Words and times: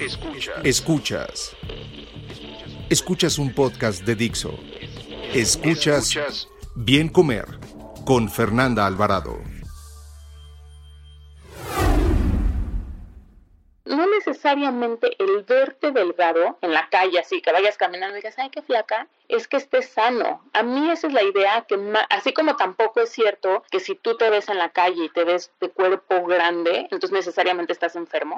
Escuchas. 0.00 0.64
Escuchas. 0.64 1.56
Escuchas 2.90 3.38
un 3.38 3.54
podcast 3.54 4.02
de 4.04 4.14
Dixo. 4.14 4.58
Escuchas 5.32 6.48
Bien 6.74 7.08
Comer 7.08 7.46
con 8.04 8.28
Fernanda 8.28 8.86
Alvarado. 8.86 9.38
no 13.84 14.06
necesariamente 14.06 15.10
el 15.18 15.42
verte 15.42 15.90
delgado 15.92 16.58
en 16.60 16.72
la 16.72 16.88
calle, 16.88 17.18
así 17.18 17.40
que 17.40 17.52
vayas 17.52 17.76
caminando 17.76 18.16
y 18.16 18.20
digas, 18.20 18.34
ay, 18.38 18.50
qué 18.50 18.62
flaca, 18.62 19.06
es 19.28 19.46
que 19.48 19.56
estés 19.56 19.88
sano. 19.88 20.42
A 20.52 20.62
mí 20.62 20.90
esa 20.90 21.06
es 21.06 21.12
la 21.12 21.22
idea 21.22 21.64
que, 21.68 21.78
así 22.10 22.32
como 22.32 22.56
tampoco 22.56 23.00
es 23.00 23.10
cierto 23.10 23.62
que 23.70 23.80
si 23.80 23.94
tú 23.94 24.16
te 24.16 24.30
ves 24.30 24.48
en 24.48 24.58
la 24.58 24.70
calle 24.70 25.04
y 25.04 25.08
te 25.10 25.24
ves 25.24 25.52
de 25.60 25.70
cuerpo 25.70 26.24
grande, 26.24 26.88
entonces 26.90 27.12
necesariamente 27.12 27.72
estás 27.72 27.96
enfermo. 27.96 28.36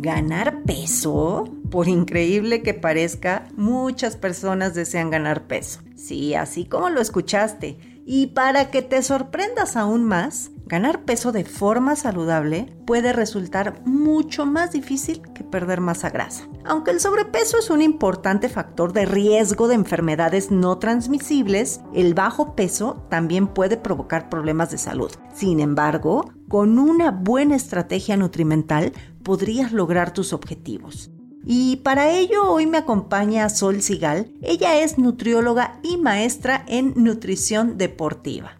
Ganar 0.00 0.62
peso? 0.62 1.44
Por 1.70 1.88
increíble 1.88 2.62
que 2.62 2.74
parezca, 2.74 3.46
muchas 3.56 4.16
personas 4.16 4.74
desean 4.74 5.10
ganar 5.10 5.46
peso. 5.46 5.80
Sí, 5.96 6.34
así 6.34 6.64
como 6.64 6.88
lo 6.88 7.00
escuchaste. 7.00 7.76
Y 8.10 8.28
para 8.28 8.70
que 8.70 8.80
te 8.80 9.02
sorprendas 9.02 9.76
aún 9.76 10.02
más, 10.02 10.50
ganar 10.64 11.04
peso 11.04 11.30
de 11.30 11.44
forma 11.44 11.94
saludable 11.94 12.74
puede 12.86 13.12
resultar 13.12 13.82
mucho 13.84 14.46
más 14.46 14.72
difícil 14.72 15.20
que 15.34 15.44
perder 15.44 15.82
masa 15.82 16.08
grasa. 16.08 16.48
Aunque 16.64 16.90
el 16.90 17.00
sobrepeso 17.00 17.58
es 17.58 17.68
un 17.68 17.82
importante 17.82 18.48
factor 18.48 18.94
de 18.94 19.04
riesgo 19.04 19.68
de 19.68 19.74
enfermedades 19.74 20.50
no 20.50 20.78
transmisibles, 20.78 21.82
el 21.92 22.14
bajo 22.14 22.54
peso 22.56 23.04
también 23.10 23.46
puede 23.46 23.76
provocar 23.76 24.30
problemas 24.30 24.70
de 24.70 24.78
salud. 24.78 25.10
Sin 25.34 25.60
embargo, 25.60 26.32
con 26.48 26.78
una 26.78 27.10
buena 27.10 27.56
estrategia 27.56 28.16
nutrimental 28.16 28.94
podrías 29.22 29.72
lograr 29.72 30.14
tus 30.14 30.32
objetivos. 30.32 31.10
Y 31.50 31.76
para 31.76 32.10
ello 32.10 32.52
hoy 32.52 32.66
me 32.66 32.76
acompaña 32.76 33.48
Sol 33.48 33.80
Sigal. 33.80 34.30
Ella 34.42 34.82
es 34.82 34.98
nutrióloga 34.98 35.80
y 35.82 35.96
maestra 35.96 36.62
en 36.68 36.92
nutrición 36.94 37.78
deportiva. 37.78 38.58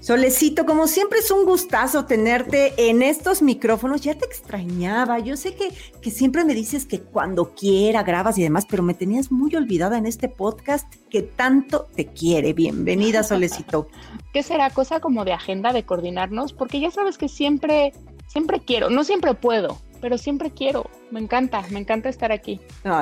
Solecito, 0.00 0.64
como 0.64 0.86
siempre 0.86 1.18
es 1.18 1.30
un 1.30 1.44
gustazo 1.44 2.06
tenerte 2.06 2.72
en 2.88 3.02
estos 3.02 3.42
micrófonos. 3.42 4.00
Ya 4.00 4.14
te 4.14 4.24
extrañaba. 4.24 5.18
Yo 5.18 5.36
sé 5.36 5.54
que, 5.54 5.68
que, 6.00 6.10
siempre 6.10 6.46
me 6.46 6.54
dices 6.54 6.86
que 6.86 7.00
cuando 7.00 7.54
quiera 7.54 8.02
grabas 8.02 8.38
y 8.38 8.42
demás, 8.42 8.66
pero 8.66 8.82
me 8.82 8.94
tenías 8.94 9.30
muy 9.30 9.54
olvidada 9.56 9.98
en 9.98 10.06
este 10.06 10.30
podcast 10.30 10.90
que 11.10 11.20
tanto 11.20 11.86
te 11.94 12.06
quiere. 12.06 12.54
Bienvenida, 12.54 13.22
Solecito. 13.22 13.88
¿Qué 14.32 14.42
será? 14.42 14.70
Cosa 14.70 15.00
como 15.00 15.26
de 15.26 15.34
agenda 15.34 15.74
de 15.74 15.84
coordinarnos, 15.84 16.54
porque 16.54 16.80
ya 16.80 16.90
sabes 16.90 17.18
que 17.18 17.28
siempre, 17.28 17.92
siempre 18.26 18.60
quiero, 18.60 18.90
no 18.90 19.04
siempre 19.04 19.34
puedo, 19.34 19.78
pero 20.00 20.18
siempre 20.18 20.50
quiero. 20.50 20.90
Me 21.10 21.20
encanta, 21.20 21.64
me 21.70 21.78
encanta 21.78 22.08
estar 22.08 22.32
aquí. 22.32 22.60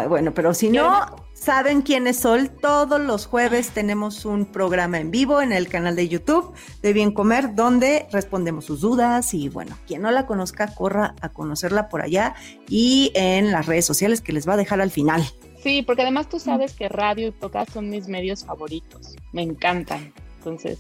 bueno, 0.09 0.35
pero 0.35 0.55
si 0.55 0.69
no 0.69 1.17
saben 1.33 1.83
quién 1.83 2.07
es 2.07 2.19
Sol, 2.19 2.51
todos 2.51 3.01
los 3.01 3.27
jueves 3.27 3.71
tenemos 3.71 4.25
un 4.25 4.47
programa 4.47 4.99
en 5.01 5.11
vivo 5.11 5.41
en 5.41 5.53
el 5.53 5.69
canal 5.69 5.97
de 5.97 6.09
YouTube 6.09 6.53
de 6.83 6.93
Bien 6.93 7.11
Comer, 7.11 7.55
donde 7.55 8.07
respondemos 8.13 8.67
sus 8.67 8.83
dudas 8.83 9.35
y 9.35 9.49
bueno, 9.49 9.77
quien 9.87 10.03
no 10.03 10.11
la 10.11 10.27
conozca, 10.27 10.75
corra 10.75 11.17
a 11.21 11.31
conocerla 11.31 11.89
por 11.89 12.03
allá 12.03 12.35
y 12.69 13.11
en 13.15 13.51
las 13.51 13.67
redes 13.67 13.85
sociales 13.85 14.21
que 14.21 14.33
les 14.33 14.47
va 14.49 14.53
a 14.53 14.59
dejar 14.59 14.81
al 14.81 14.91
final. 14.91 15.25
Sí, 15.63 15.83
porque 15.83 16.03
además 16.03 16.29
tú 16.29 16.39
sabes 16.39 16.73
que 16.75 16.89
radio 16.89 17.29
y 17.29 17.31
podcast 17.31 17.73
son 17.73 17.89
mis 17.89 18.09
medios 18.09 18.45
favoritos. 18.45 19.17
Me 19.33 19.43
encantan. 19.43 20.13
Entonces, 20.45 20.79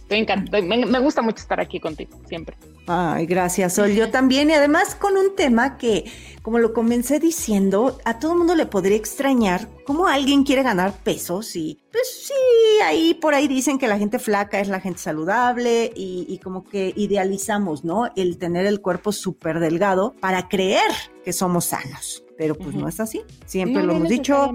me, 0.63 0.99
gusta 0.99 1.23
mucho 1.23 1.43
estar 1.43 1.61
aquí 1.61 1.79
contigo, 1.79 2.19
siempre. 2.29 2.57
Ay, 2.87 3.27
gracias, 3.27 3.75
Sol. 3.75 3.93
Yo 3.93 4.11
también. 4.11 4.51
Y 4.51 4.55
además 4.55 4.97
con 4.97 5.17
un 5.17 5.37
tema 5.37 5.79
que, 5.79 6.11
como 6.43 6.59
lo 6.59 6.73
comencé 6.73 7.21
diciendo, 7.21 7.99
a 8.05 8.19
todo 8.19 8.33
el 8.33 8.39
mundo 8.39 8.57
le 8.57 8.67
podría 8.67 8.97
extrañar 8.97 9.69
cómo 9.85 10.09
alguien 10.09 10.43
quiere 10.43 10.65
ganar 10.65 10.93
pesos 10.93 11.55
y 11.55 11.81
pues 11.93 12.27
sí, 12.27 12.83
ahí 12.85 13.15
por 13.15 13.35
ahí 13.35 13.47
dicen 13.47 13.79
que 13.79 13.87
la 13.87 13.99
gente 13.99 14.19
flaca 14.19 14.59
es 14.59 14.69
la 14.69 14.81
gente 14.81 14.99
saludable 14.99 15.93
y, 15.95 16.27
y 16.29 16.39
como 16.39 16.65
que 16.65 16.93
idealizamos, 16.97 17.85
¿no? 17.85 18.11
El 18.17 18.39
tener 18.39 18.67
el 18.67 18.81
cuerpo 18.81 19.13
súper 19.13 19.61
delgado 19.61 20.15
para 20.21 20.49
creer 20.49 20.91
que 21.25 21.33
somos 21.33 21.67
sanos 21.67 22.25
pero 22.43 22.57
pues 22.57 22.75
no 22.75 22.89
es 22.89 22.99
así. 22.99 23.21
Siempre 23.47 23.85
lo 23.85 23.95
hemos 23.95 24.09
dicho, 24.09 24.53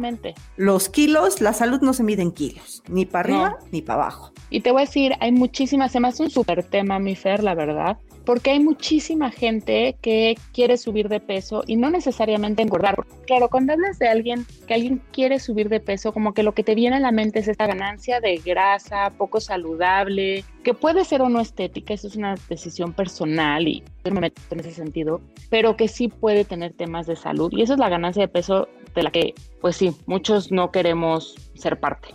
los 0.58 0.90
kilos, 0.90 1.40
la 1.40 1.54
salud 1.54 1.80
no 1.80 1.94
se 1.94 2.04
mide 2.04 2.22
en 2.22 2.34
kilos, 2.34 2.84
ni 2.90 3.06
para 3.06 3.20
arriba 3.22 3.58
ni 3.72 3.82
para 3.82 4.02
abajo. 4.04 4.34
Y 4.50 4.60
te 4.60 4.74
voy 4.74 4.82
a 4.82 4.86
decir, 4.86 5.14
hay 5.22 5.32
muchísimas, 5.32 5.94
se 5.94 6.02
me 6.02 6.10
hace 6.10 6.24
un 6.24 6.30
súper 6.30 6.66
tema, 6.66 7.00
mi 7.00 7.16
Fer, 7.16 7.42
la 7.42 7.56
verdad, 7.56 7.98
porque 8.28 8.50
hay 8.50 8.60
muchísima 8.60 9.32
gente 9.32 9.96
que 10.02 10.38
quiere 10.52 10.76
subir 10.76 11.08
de 11.08 11.22
peso 11.22 11.64
y 11.66 11.78
no 11.78 11.90
necesariamente 11.90 12.62
engordar. 12.62 13.06
Claro, 13.26 13.48
cuando 13.48 13.72
hablas 13.72 14.00
de 14.00 14.10
alguien 14.10 14.46
que 14.68 14.74
alguien 14.74 15.02
quiere 15.14 15.40
subir 15.40 15.70
de 15.70 15.80
peso, 15.80 16.12
como 16.12 16.34
que 16.34 16.44
lo 16.44 16.54
que 16.54 16.62
te 16.62 16.76
viene 16.76 16.98
a 16.98 17.00
la 17.00 17.14
mente 17.14 17.40
es 17.40 17.48
esta 17.48 17.68
ganancia 17.68 18.20
de 18.20 18.36
grasa, 18.36 19.14
poco 19.18 19.40
saludable, 19.40 20.44
que 20.66 20.74
puede 20.74 21.06
ser 21.06 21.22
o 21.22 21.30
no 21.30 21.40
estética, 21.40 21.94
eso 21.94 22.10
es 22.10 22.18
una 22.18 22.36
decisión 22.50 22.92
personal 22.92 23.66
y 23.66 23.82
me 24.04 24.20
meto 24.20 24.42
en 24.52 24.60
ese 24.60 24.74
sentido, 24.74 25.22
pero 25.50 25.78
que 25.78 25.88
sí 25.88 26.10
puede 26.10 26.44
tener 26.44 26.74
temas 26.74 27.08
de 27.08 27.16
salud 27.16 27.50
y 27.54 27.62
eso 27.62 27.76
es 27.76 27.80
la 27.80 27.88
ganancia 27.88 28.24
de 28.24 28.28
peso 28.28 28.68
de 28.94 29.04
la 29.04 29.12
que, 29.12 29.36
pues 29.62 29.78
sí, 29.78 29.96
muchos 30.06 30.52
no 30.52 30.72
queremos 30.72 31.36
ser 31.56 31.80
parte. 31.80 32.10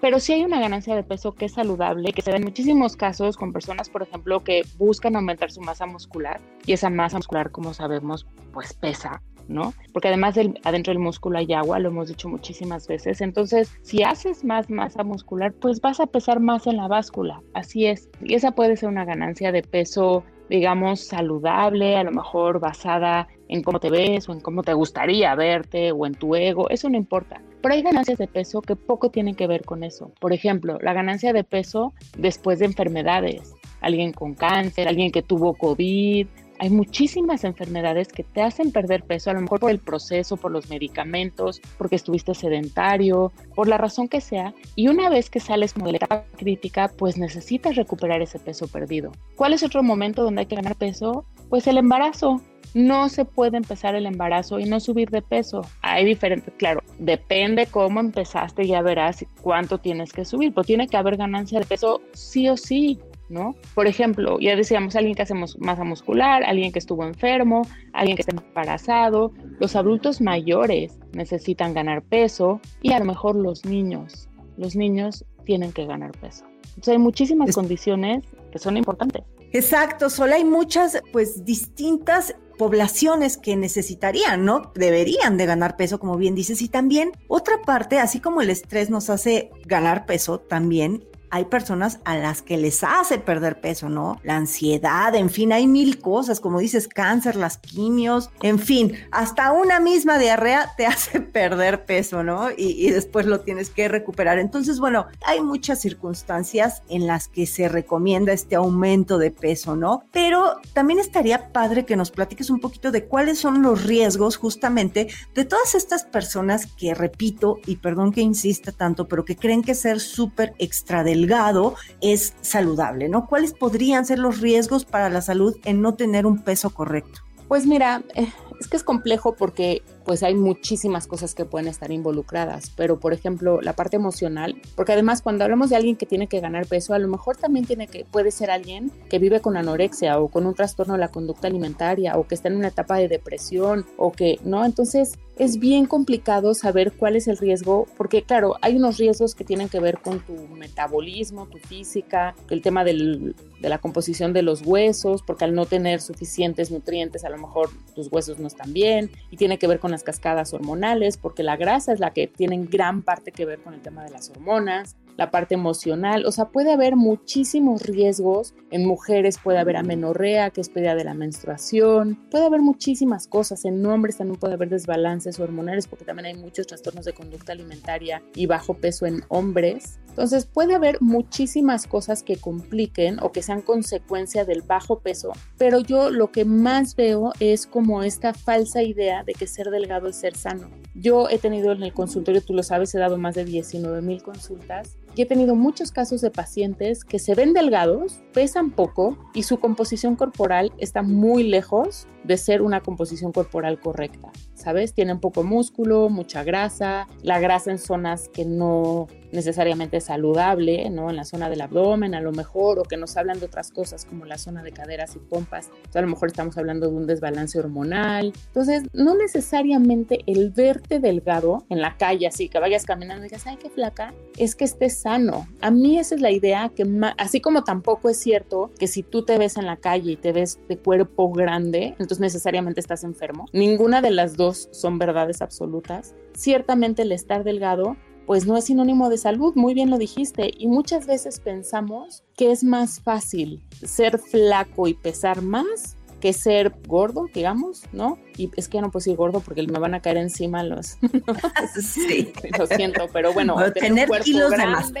Pero 0.00 0.20
sí 0.20 0.32
hay 0.32 0.44
una 0.44 0.60
ganancia 0.60 0.94
de 0.94 1.02
peso 1.02 1.32
que 1.32 1.46
es 1.46 1.52
saludable, 1.52 2.12
que 2.12 2.22
se 2.22 2.30
da 2.30 2.36
en 2.36 2.44
muchísimos 2.44 2.96
casos 2.96 3.36
con 3.36 3.52
personas, 3.52 3.88
por 3.88 4.02
ejemplo, 4.02 4.44
que 4.44 4.62
buscan 4.78 5.16
aumentar 5.16 5.50
su 5.50 5.60
masa 5.60 5.86
muscular 5.86 6.40
y 6.66 6.72
esa 6.72 6.90
masa 6.90 7.16
muscular, 7.16 7.50
como 7.50 7.72
sabemos, 7.74 8.26
pues 8.52 8.74
pesa, 8.74 9.22
¿no? 9.48 9.74
Porque 9.92 10.08
además 10.08 10.34
del, 10.34 10.60
adentro 10.64 10.92
del 10.92 11.00
músculo 11.00 11.38
hay 11.38 11.52
agua, 11.52 11.78
lo 11.78 11.88
hemos 11.88 12.08
dicho 12.08 12.28
muchísimas 12.28 12.86
veces. 12.86 13.20
Entonces, 13.20 13.72
si 13.82 14.02
haces 14.02 14.44
más 14.44 14.70
masa 14.70 15.04
muscular, 15.04 15.52
pues 15.52 15.80
vas 15.80 16.00
a 16.00 16.06
pesar 16.06 16.40
más 16.40 16.66
en 16.66 16.76
la 16.76 16.88
báscula. 16.88 17.42
Así 17.52 17.86
es. 17.86 18.08
Y 18.22 18.34
esa 18.34 18.52
puede 18.52 18.76
ser 18.76 18.88
una 18.88 19.04
ganancia 19.04 19.52
de 19.52 19.62
peso 19.62 20.24
digamos, 20.48 21.06
saludable, 21.06 21.96
a 21.96 22.04
lo 22.04 22.12
mejor 22.12 22.60
basada 22.60 23.28
en 23.48 23.62
cómo 23.62 23.80
te 23.80 23.90
ves 23.90 24.28
o 24.28 24.32
en 24.32 24.40
cómo 24.40 24.62
te 24.62 24.74
gustaría 24.74 25.34
verte 25.34 25.92
o 25.92 26.06
en 26.06 26.14
tu 26.14 26.34
ego, 26.34 26.68
eso 26.70 26.88
no 26.88 26.96
importa. 26.96 27.40
Pero 27.62 27.74
hay 27.74 27.82
ganancias 27.82 28.18
de 28.18 28.26
peso 28.26 28.60
que 28.60 28.76
poco 28.76 29.10
tienen 29.10 29.34
que 29.34 29.46
ver 29.46 29.64
con 29.64 29.84
eso. 29.84 30.12
Por 30.20 30.32
ejemplo, 30.32 30.78
la 30.82 30.92
ganancia 30.92 31.32
de 31.32 31.44
peso 31.44 31.94
después 32.18 32.58
de 32.58 32.66
enfermedades, 32.66 33.54
alguien 33.80 34.12
con 34.12 34.34
cáncer, 34.34 34.88
alguien 34.88 35.10
que 35.10 35.22
tuvo 35.22 35.54
COVID. 35.54 36.26
Hay 36.58 36.70
muchísimas 36.70 37.44
enfermedades 37.44 38.08
que 38.08 38.22
te 38.22 38.42
hacen 38.42 38.72
perder 38.72 39.02
peso, 39.02 39.30
a 39.30 39.34
lo 39.34 39.40
mejor 39.40 39.60
por 39.60 39.70
el 39.70 39.78
proceso, 39.78 40.36
por 40.36 40.52
los 40.52 40.68
medicamentos, 40.68 41.60
porque 41.78 41.96
estuviste 41.96 42.34
sedentario, 42.34 43.32
por 43.54 43.68
la 43.68 43.78
razón 43.78 44.08
que 44.08 44.20
sea. 44.20 44.54
Y 44.76 44.88
una 44.88 45.08
vez 45.08 45.30
que 45.30 45.40
sales 45.40 45.72
como 45.72 45.86
de 45.86 45.92
la 45.92 45.96
etapa 45.96 46.24
crítica, 46.36 46.90
pues 46.96 47.18
necesitas 47.18 47.76
recuperar 47.76 48.22
ese 48.22 48.38
peso 48.38 48.68
perdido. 48.68 49.12
¿Cuál 49.36 49.52
es 49.52 49.62
otro 49.62 49.82
momento 49.82 50.22
donde 50.22 50.42
hay 50.42 50.46
que 50.46 50.56
ganar 50.56 50.76
peso? 50.76 51.24
Pues 51.48 51.66
el 51.66 51.78
embarazo 51.78 52.40
no 52.74 53.08
se 53.08 53.24
puede 53.24 53.56
empezar 53.56 53.94
el 53.94 54.06
embarazo 54.06 54.58
y 54.58 54.64
no 54.64 54.80
subir 54.80 55.10
de 55.10 55.22
peso. 55.22 55.62
Hay 55.80 56.04
diferentes, 56.04 56.52
claro, 56.56 56.82
depende 56.98 57.66
cómo 57.66 58.00
empezaste, 58.00 58.66
ya 58.66 58.82
verás 58.82 59.24
cuánto 59.40 59.78
tienes 59.78 60.12
que 60.12 60.24
subir, 60.24 60.52
pero 60.52 60.64
tiene 60.64 60.88
que 60.88 60.96
haber 60.96 61.16
ganancia 61.16 61.60
de 61.60 61.66
peso 61.66 62.02
sí 62.12 62.48
o 62.48 62.56
sí. 62.56 62.98
¿No? 63.30 63.54
Por 63.74 63.86
ejemplo, 63.86 64.38
ya 64.38 64.54
decíamos, 64.54 64.94
alguien 64.96 65.14
que 65.14 65.22
hace 65.22 65.34
masa 65.34 65.82
muscular, 65.82 66.44
alguien 66.44 66.72
que 66.72 66.78
estuvo 66.78 67.04
enfermo, 67.04 67.66
alguien 67.94 68.16
que 68.16 68.22
está 68.22 68.36
embarazado, 68.36 69.32
los 69.58 69.76
adultos 69.76 70.20
mayores 70.20 70.98
necesitan 71.12 71.72
ganar 71.72 72.02
peso 72.02 72.60
y 72.82 72.92
a 72.92 72.98
lo 72.98 73.06
mejor 73.06 73.34
los 73.34 73.64
niños, 73.64 74.28
los 74.58 74.76
niños 74.76 75.24
tienen 75.44 75.72
que 75.72 75.86
ganar 75.86 76.12
peso. 76.12 76.44
Entonces 76.68 76.92
hay 76.92 76.98
muchísimas 76.98 77.54
condiciones 77.54 78.24
que 78.52 78.58
son 78.58 78.76
importantes. 78.76 79.22
Exacto, 79.52 80.10
solo 80.10 80.34
hay 80.34 80.44
muchas, 80.44 81.00
pues 81.12 81.44
distintas 81.44 82.34
poblaciones 82.58 83.36
que 83.36 83.56
necesitarían, 83.56 84.44
¿no? 84.44 84.72
Deberían 84.74 85.36
de 85.36 85.46
ganar 85.46 85.76
peso, 85.76 85.98
como 85.98 86.16
bien 86.16 86.34
dices, 86.34 86.60
y 86.62 86.68
también 86.68 87.12
otra 87.28 87.62
parte, 87.62 87.98
así 88.00 88.20
como 88.20 88.40
el 88.40 88.50
estrés 88.50 88.90
nos 88.90 89.10
hace 89.10 89.50
ganar 89.64 90.06
peso, 90.06 90.40
también 90.40 91.04
hay 91.34 91.46
personas 91.46 91.98
a 92.04 92.16
las 92.16 92.42
que 92.42 92.56
les 92.56 92.84
hace 92.84 93.18
perder 93.18 93.60
peso, 93.60 93.88
¿no? 93.88 94.20
La 94.22 94.36
ansiedad, 94.36 95.12
en 95.16 95.30
fin, 95.30 95.52
hay 95.52 95.66
mil 95.66 95.98
cosas, 95.98 96.38
como 96.38 96.60
dices, 96.60 96.86
cáncer, 96.86 97.34
las 97.34 97.58
quimios, 97.58 98.30
en 98.40 98.60
fin, 98.60 98.92
hasta 99.10 99.50
una 99.50 99.80
misma 99.80 100.16
diarrea 100.16 100.70
te 100.76 100.86
hace 100.86 101.18
perder 101.18 101.86
peso, 101.86 102.22
¿no? 102.22 102.50
Y, 102.56 102.88
después 102.90 103.26
lo 103.26 103.40
tienes 103.40 103.70
que 103.70 103.88
recuperar. 103.88 104.38
Entonces, 104.38 104.78
bueno, 104.78 105.06
hay 105.26 105.40
muchas 105.40 105.80
circunstancias 105.80 106.84
en 106.88 107.08
las 107.08 107.26
que 107.26 107.46
se 107.46 107.66
recomienda 107.66 108.32
este 108.32 108.54
aumento 108.54 109.18
de 109.18 109.32
peso, 109.32 109.74
¿no? 109.74 110.04
Pero 110.12 110.58
también 110.72 111.00
estaría 111.00 111.52
padre 111.52 111.84
que 111.84 111.96
nos 111.96 112.12
platiques 112.12 112.48
un 112.48 112.60
poquito 112.60 112.92
de 112.92 113.06
cuáles 113.06 113.40
son 113.40 113.60
los 113.60 113.82
riesgos 113.82 114.36
justamente 114.36 115.08
de 115.34 115.44
todas 115.44 115.74
estas 115.74 116.04
personas 116.04 116.66
que, 116.66 116.94
repito, 116.94 117.58
y 117.66 117.74
perdón 117.74 118.12
que 118.12 118.20
insista 118.20 118.70
tanto, 118.70 119.08
pero 119.08 119.24
que 119.24 119.34
creen 119.34 119.62
que 119.62 119.74
ser 119.74 119.98
súper 119.98 120.54
extra 120.60 121.02
delgado 121.24 121.74
es 122.00 122.34
saludable, 122.42 123.08
¿no? 123.08 123.26
¿Cuáles 123.26 123.52
podrían 123.52 124.04
ser 124.04 124.18
los 124.18 124.40
riesgos 124.40 124.84
para 124.84 125.08
la 125.08 125.22
salud 125.22 125.56
en 125.64 125.80
no 125.80 125.94
tener 125.94 126.26
un 126.26 126.42
peso 126.42 126.70
correcto? 126.70 127.20
Pues 127.48 127.66
mira, 127.66 128.02
eh, 128.14 128.30
es 128.60 128.68
que 128.68 128.76
es 128.76 128.84
complejo 128.84 129.34
porque 129.34 129.82
pues 130.04 130.22
hay 130.22 130.34
muchísimas 130.34 131.06
cosas 131.06 131.34
que 131.34 131.44
pueden 131.44 131.68
estar 131.68 131.90
involucradas, 131.90 132.70
pero 132.76 133.00
por 133.00 133.12
ejemplo 133.12 133.60
la 133.60 133.74
parte 133.74 133.96
emocional, 133.96 134.60
porque 134.76 134.92
además 134.92 135.22
cuando 135.22 135.44
hablamos 135.44 135.70
de 135.70 135.76
alguien 135.76 135.96
que 135.96 136.06
tiene 136.06 136.26
que 136.26 136.40
ganar 136.40 136.66
peso, 136.66 136.94
a 136.94 136.98
lo 136.98 137.08
mejor 137.08 137.36
también 137.36 137.66
tiene 137.66 137.86
que 137.86 138.04
puede 138.04 138.30
ser 138.30 138.50
alguien 138.50 138.90
que 139.08 139.18
vive 139.18 139.40
con 139.40 139.56
anorexia 139.56 140.18
o 140.18 140.28
con 140.28 140.46
un 140.46 140.54
trastorno 140.54 140.94
de 140.94 141.00
la 141.00 141.08
conducta 141.08 141.48
alimentaria 141.48 142.16
o 142.16 142.26
que 142.26 142.34
está 142.34 142.48
en 142.48 142.56
una 142.56 142.68
etapa 142.68 142.96
de 142.96 143.08
depresión 143.08 143.86
o 143.96 144.12
que 144.12 144.38
no, 144.44 144.64
entonces 144.64 145.18
es 145.36 145.58
bien 145.58 145.86
complicado 145.86 146.54
saber 146.54 146.92
cuál 146.92 147.16
es 147.16 147.26
el 147.26 147.36
riesgo, 147.36 147.86
porque 147.96 148.22
claro, 148.22 148.54
hay 148.60 148.76
unos 148.76 148.98
riesgos 148.98 149.34
que 149.34 149.44
tienen 149.44 149.68
que 149.68 149.80
ver 149.80 149.98
con 149.98 150.20
tu 150.20 150.34
metabolismo, 150.48 151.46
tu 151.46 151.58
física, 151.58 152.36
el 152.50 152.62
tema 152.62 152.84
del, 152.84 153.34
de 153.60 153.68
la 153.68 153.78
composición 153.78 154.32
de 154.32 154.42
los 154.42 154.62
huesos, 154.62 155.22
porque 155.22 155.44
al 155.44 155.54
no 155.54 155.66
tener 155.66 156.00
suficientes 156.00 156.70
nutrientes, 156.70 157.24
a 157.24 157.30
lo 157.30 157.38
mejor 157.38 157.70
tus 157.94 158.12
huesos 158.12 158.38
no 158.38 158.46
están 158.46 158.72
bien, 158.72 159.10
y 159.30 159.36
tiene 159.36 159.58
que 159.58 159.66
ver 159.66 159.80
con 159.80 159.93
las 159.94 160.02
cascadas 160.02 160.52
hormonales, 160.52 161.16
porque 161.16 161.42
la 161.42 161.56
grasa 161.56 161.92
es 161.92 162.00
la 162.00 162.12
que 162.12 162.26
tiene 162.26 162.58
gran 162.66 163.02
parte 163.02 163.32
que 163.32 163.46
ver 163.46 163.60
con 163.60 163.74
el 163.74 163.80
tema 163.80 164.04
de 164.04 164.10
las 164.10 164.28
hormonas, 164.30 164.96
la 165.16 165.30
parte 165.30 165.54
emocional, 165.54 166.26
o 166.26 166.32
sea, 166.32 166.46
puede 166.46 166.72
haber 166.72 166.96
muchísimos 166.96 167.82
riesgos. 167.82 168.54
En 168.70 168.86
mujeres 168.86 169.38
puede 169.42 169.58
haber 169.58 169.76
amenorrea, 169.76 170.50
que 170.50 170.60
es 170.60 170.68
pérdida 170.68 170.94
de 170.94 171.04
la 171.04 171.14
menstruación, 171.14 172.18
puede 172.30 172.46
haber 172.46 172.60
muchísimas 172.60 173.28
cosas. 173.28 173.64
En 173.64 173.84
hombres 173.86 174.16
también 174.16 174.40
puede 174.40 174.54
haber 174.54 174.68
desbalances 174.68 175.38
hormonales, 175.38 175.86
porque 175.86 176.04
también 176.04 176.26
hay 176.26 176.34
muchos 176.34 176.66
trastornos 176.66 177.04
de 177.04 177.12
conducta 177.12 177.52
alimentaria 177.52 178.22
y 178.34 178.46
bajo 178.46 178.74
peso 178.74 179.06
en 179.06 179.22
hombres. 179.28 180.00
Entonces 180.08 180.46
puede 180.46 180.74
haber 180.74 181.00
muchísimas 181.00 181.88
cosas 181.88 182.22
que 182.22 182.36
compliquen 182.36 183.18
o 183.20 183.32
que 183.32 183.42
sean 183.42 183.62
consecuencia 183.62 184.44
del 184.44 184.62
bajo 184.62 185.00
peso, 185.00 185.32
pero 185.58 185.80
yo 185.80 186.10
lo 186.10 186.30
que 186.30 186.44
más 186.44 186.94
veo 186.94 187.32
es 187.40 187.66
como 187.66 188.04
esta 188.04 188.32
falsa 188.32 188.82
idea 188.84 189.24
de 189.24 189.32
que 189.32 189.48
ser 189.48 189.70
delgado 189.70 190.06
es 190.06 190.14
ser 190.14 190.36
sano. 190.36 190.70
Yo 190.94 191.28
he 191.28 191.38
tenido 191.38 191.72
en 191.72 191.82
el 191.82 191.92
consultorio, 191.92 192.42
tú 192.42 192.54
lo 192.54 192.62
sabes, 192.62 192.94
he 192.94 192.98
dado 192.98 193.18
más 193.18 193.34
de 193.34 193.44
19 193.44 194.02
mil 194.02 194.22
consultas 194.22 194.96
y 195.14 195.22
he 195.22 195.26
tenido 195.26 195.54
muchos 195.54 195.92
casos 195.92 196.20
de 196.20 196.30
pacientes 196.30 197.04
que 197.04 197.18
se 197.18 197.34
ven 197.34 197.52
delgados, 197.52 198.22
pesan 198.32 198.70
poco 198.70 199.16
y 199.34 199.44
su 199.44 199.58
composición 199.58 200.16
corporal 200.16 200.72
está 200.78 201.02
muy 201.02 201.44
lejos 201.44 202.06
de 202.24 202.36
ser 202.36 202.62
una 202.62 202.80
composición 202.80 203.32
corporal 203.32 203.80
correcta. 203.80 204.32
¿Sabes? 204.64 204.94
Tienen 204.94 205.20
poco 205.20 205.42
músculo, 205.42 206.08
mucha 206.08 206.42
grasa, 206.42 207.06
la 207.22 207.38
grasa 207.38 207.70
en 207.70 207.78
zonas 207.78 208.30
que 208.30 208.46
no 208.46 209.08
necesariamente 209.34 210.00
saludable, 210.00 210.88
¿no? 210.88 211.10
En 211.10 211.16
la 211.16 211.24
zona 211.24 211.50
del 211.50 211.60
abdomen 211.60 212.14
a 212.14 212.20
lo 212.20 212.32
mejor, 212.32 212.78
o 212.78 212.84
que 212.84 212.96
nos 212.96 213.16
hablan 213.16 213.40
de 213.40 213.46
otras 213.46 213.70
cosas 213.70 214.06
como 214.06 214.24
la 214.24 214.38
zona 214.38 214.62
de 214.62 214.72
caderas 214.72 215.16
y 215.16 215.18
pompas. 215.18 215.66
Entonces, 215.66 215.96
a 215.96 216.00
lo 216.02 216.08
mejor 216.08 216.28
estamos 216.28 216.56
hablando 216.56 216.88
de 216.88 216.94
un 216.94 217.06
desbalance 217.06 217.58
hormonal. 217.58 218.32
Entonces, 218.46 218.84
no 218.92 219.14
necesariamente 219.16 220.20
el 220.26 220.50
verte 220.50 221.00
delgado 221.00 221.66
en 221.68 221.82
la 221.82 221.96
calle, 221.96 222.26
así 222.26 222.48
que 222.48 222.58
vayas 222.58 222.84
caminando 222.86 223.24
y 223.24 223.28
digas, 223.28 223.46
ay, 223.46 223.56
qué 223.56 223.68
flaca, 223.68 224.14
es 224.38 224.54
que 224.54 224.64
estés 224.64 224.96
sano. 224.96 225.46
A 225.60 225.70
mí 225.70 225.98
esa 225.98 226.14
es 226.14 226.20
la 226.20 226.30
idea 226.30 226.70
que, 226.74 226.86
así 227.18 227.40
como 227.40 227.64
tampoco 227.64 228.08
es 228.08 228.18
cierto 228.18 228.70
que 228.78 228.86
si 228.86 229.02
tú 229.02 229.24
te 229.24 229.36
ves 229.36 229.56
en 229.56 229.66
la 229.66 229.76
calle 229.76 230.12
y 230.12 230.16
te 230.16 230.32
ves 230.32 230.60
de 230.68 230.78
cuerpo 230.78 231.30
grande, 231.32 231.96
entonces 231.98 232.20
necesariamente 232.20 232.80
estás 232.80 233.02
enfermo. 233.02 233.46
Ninguna 233.52 234.00
de 234.00 234.12
las 234.12 234.36
dos 234.36 234.53
son 234.54 234.98
verdades 234.98 235.42
absolutas. 235.42 236.14
Ciertamente 236.34 237.02
el 237.02 237.12
estar 237.12 237.44
delgado 237.44 237.96
pues 238.26 238.46
no 238.46 238.56
es 238.56 238.64
sinónimo 238.64 239.10
de 239.10 239.18
salud, 239.18 239.52
muy 239.54 239.74
bien 239.74 239.90
lo 239.90 239.98
dijiste, 239.98 240.50
y 240.56 240.66
muchas 240.66 241.06
veces 241.06 241.40
pensamos 241.40 242.22
que 242.36 242.52
es 242.52 242.64
más 242.64 243.00
fácil 243.00 243.62
ser 243.82 244.18
flaco 244.18 244.88
y 244.88 244.94
pesar 244.94 245.42
más 245.42 245.96
que 246.20 246.32
ser 246.32 246.72
gordo, 246.86 247.26
digamos, 247.34 247.82
¿no? 247.92 248.16
Y 248.38 248.50
es 248.56 248.68
que 248.68 248.78
ya 248.78 248.80
no 248.80 248.90
puedo 248.90 249.02
decir 249.02 249.14
gordo 249.14 249.40
porque 249.40 249.62
me 249.66 249.78
van 249.78 249.92
a 249.92 250.00
caer 250.00 250.16
encima 250.16 250.62
los... 250.62 250.96
sí. 251.82 252.32
Lo 252.58 252.66
siento, 252.66 253.08
pero 253.12 253.34
bueno, 253.34 253.56
tener, 253.74 254.08
kilos 254.22 254.50
de 254.50 254.56
más. 254.56 254.92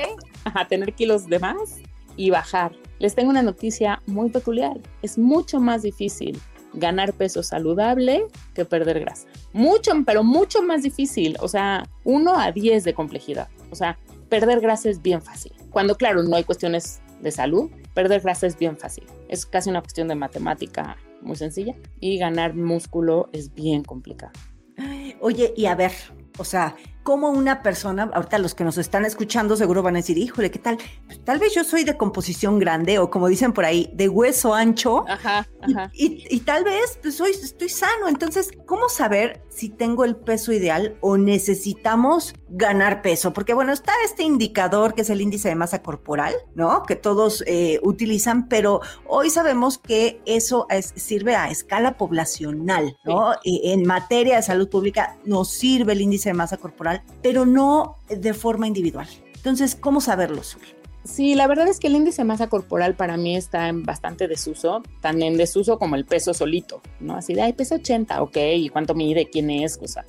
Ajá, 0.44 0.68
tener 0.68 0.92
kilos 0.92 1.26
de 1.26 1.38
más 1.38 1.80
y 2.16 2.28
bajar. 2.28 2.72
Les 2.98 3.14
tengo 3.14 3.30
una 3.30 3.40
noticia 3.40 4.02
muy 4.04 4.28
peculiar. 4.28 4.78
Es 5.00 5.16
mucho 5.16 5.60
más 5.60 5.80
difícil 5.80 6.38
ganar 6.74 7.12
peso 7.12 7.42
saludable 7.42 8.26
que 8.54 8.64
perder 8.64 9.00
grasa. 9.00 9.26
Mucho, 9.52 9.92
pero 10.04 10.22
mucho 10.22 10.62
más 10.62 10.82
difícil. 10.82 11.36
O 11.40 11.48
sea, 11.48 11.88
1 12.04 12.38
a 12.38 12.52
10 12.52 12.84
de 12.84 12.94
complejidad. 12.94 13.48
O 13.70 13.74
sea, 13.74 13.98
perder 14.28 14.60
grasa 14.60 14.90
es 14.90 15.00
bien 15.00 15.22
fácil. 15.22 15.52
Cuando, 15.70 15.96
claro, 15.96 16.22
no 16.22 16.36
hay 16.36 16.44
cuestiones 16.44 17.00
de 17.20 17.30
salud, 17.30 17.70
perder 17.94 18.20
grasa 18.20 18.46
es 18.46 18.58
bien 18.58 18.76
fácil. 18.76 19.04
Es 19.28 19.46
casi 19.46 19.70
una 19.70 19.80
cuestión 19.80 20.08
de 20.08 20.14
matemática 20.14 20.96
muy 21.22 21.36
sencilla. 21.36 21.74
Y 22.00 22.18
ganar 22.18 22.54
músculo 22.54 23.28
es 23.32 23.54
bien 23.54 23.82
complicado. 23.82 24.32
Oye, 25.20 25.54
y 25.56 25.66
a 25.66 25.74
ver, 25.74 25.92
o 26.38 26.44
sea, 26.44 26.76
como 27.04 27.28
una 27.28 27.62
persona, 27.62 28.10
ahorita 28.12 28.38
los 28.38 28.54
que 28.54 28.64
nos 28.64 28.78
están 28.78 29.04
escuchando 29.04 29.56
seguro 29.56 29.82
van 29.82 29.94
a 29.94 29.98
decir, 29.98 30.16
híjole, 30.16 30.50
¿qué 30.50 30.58
tal? 30.58 30.78
Pues, 31.06 31.22
tal 31.22 31.38
vez 31.38 31.54
yo 31.54 31.62
soy 31.62 31.84
de 31.84 31.98
composición 31.98 32.58
grande 32.58 32.98
o 32.98 33.10
como 33.10 33.28
dicen 33.28 33.52
por 33.52 33.66
ahí, 33.66 33.90
de 33.92 34.08
hueso 34.08 34.54
ancho. 34.54 35.04
Ajá, 35.06 35.46
ajá. 35.60 35.90
Y, 35.92 36.40
tal 36.40 36.64
vez 36.64 36.98
pues, 37.02 37.14
soy, 37.14 37.32
estoy 37.32 37.68
sano. 37.68 38.08
Entonces, 38.08 38.50
¿cómo 38.64 38.88
saber 38.88 39.42
si 39.50 39.68
tengo 39.68 40.04
el 40.04 40.16
peso 40.16 40.52
ideal 40.52 40.96
o 41.02 41.18
necesitamos 41.18 42.34
ganar 42.48 43.02
peso? 43.02 43.34
Porque 43.34 43.52
bueno, 43.52 43.72
está 43.74 43.92
este 44.04 44.22
indicador 44.22 44.94
que 44.94 45.02
es 45.02 45.10
el 45.10 45.20
índice 45.20 45.50
de 45.50 45.56
masa 45.56 45.82
corporal, 45.82 46.32
¿no? 46.54 46.84
Que 46.84 46.96
todos 46.96 47.44
eh, 47.46 47.80
utilizan, 47.82 48.48
pero 48.48 48.80
hoy 49.06 49.28
sabemos 49.28 49.76
que 49.76 50.22
eso 50.24 50.66
sirve 50.94 51.36
a 51.36 51.50
escala 51.50 51.98
poblacional, 51.98 52.96
¿no? 53.04 53.34
en 53.44 53.86
materia 53.86 54.36
de 54.36 54.42
salud 54.42 54.70
pública 54.70 55.18
nos 55.24 55.50
sirve 55.50 55.92
el 55.92 56.00
índice 56.00 56.30
de 56.30 56.34
masa 56.34 56.56
corporal 56.56 56.93
pero 57.22 57.46
no 57.46 57.96
de 58.08 58.34
forma 58.34 58.66
individual. 58.66 59.08
Entonces, 59.36 59.74
¿cómo 59.74 60.00
saberlo, 60.00 60.42
Sí, 61.04 61.34
la 61.34 61.46
verdad 61.46 61.68
es 61.68 61.80
que 61.80 61.88
el 61.88 61.96
índice 61.96 62.22
de 62.22 62.24
masa 62.28 62.48
corporal 62.48 62.94
para 62.94 63.18
mí 63.18 63.36
está 63.36 63.68
en 63.68 63.82
bastante 63.82 64.26
desuso, 64.26 64.82
tan 65.02 65.22
en 65.22 65.36
desuso 65.36 65.78
como 65.78 65.96
el 65.96 66.06
peso 66.06 66.32
solito, 66.32 66.80
¿no? 66.98 67.14
Así 67.14 67.34
de, 67.34 67.42
ay, 67.42 67.52
peso 67.52 67.74
80, 67.74 68.22
ok, 68.22 68.36
¿y 68.56 68.70
cuánto 68.70 68.94
mide? 68.94 69.28
¿Quién 69.28 69.50
es? 69.50 69.78
O 69.82 69.86
sea, 69.86 70.06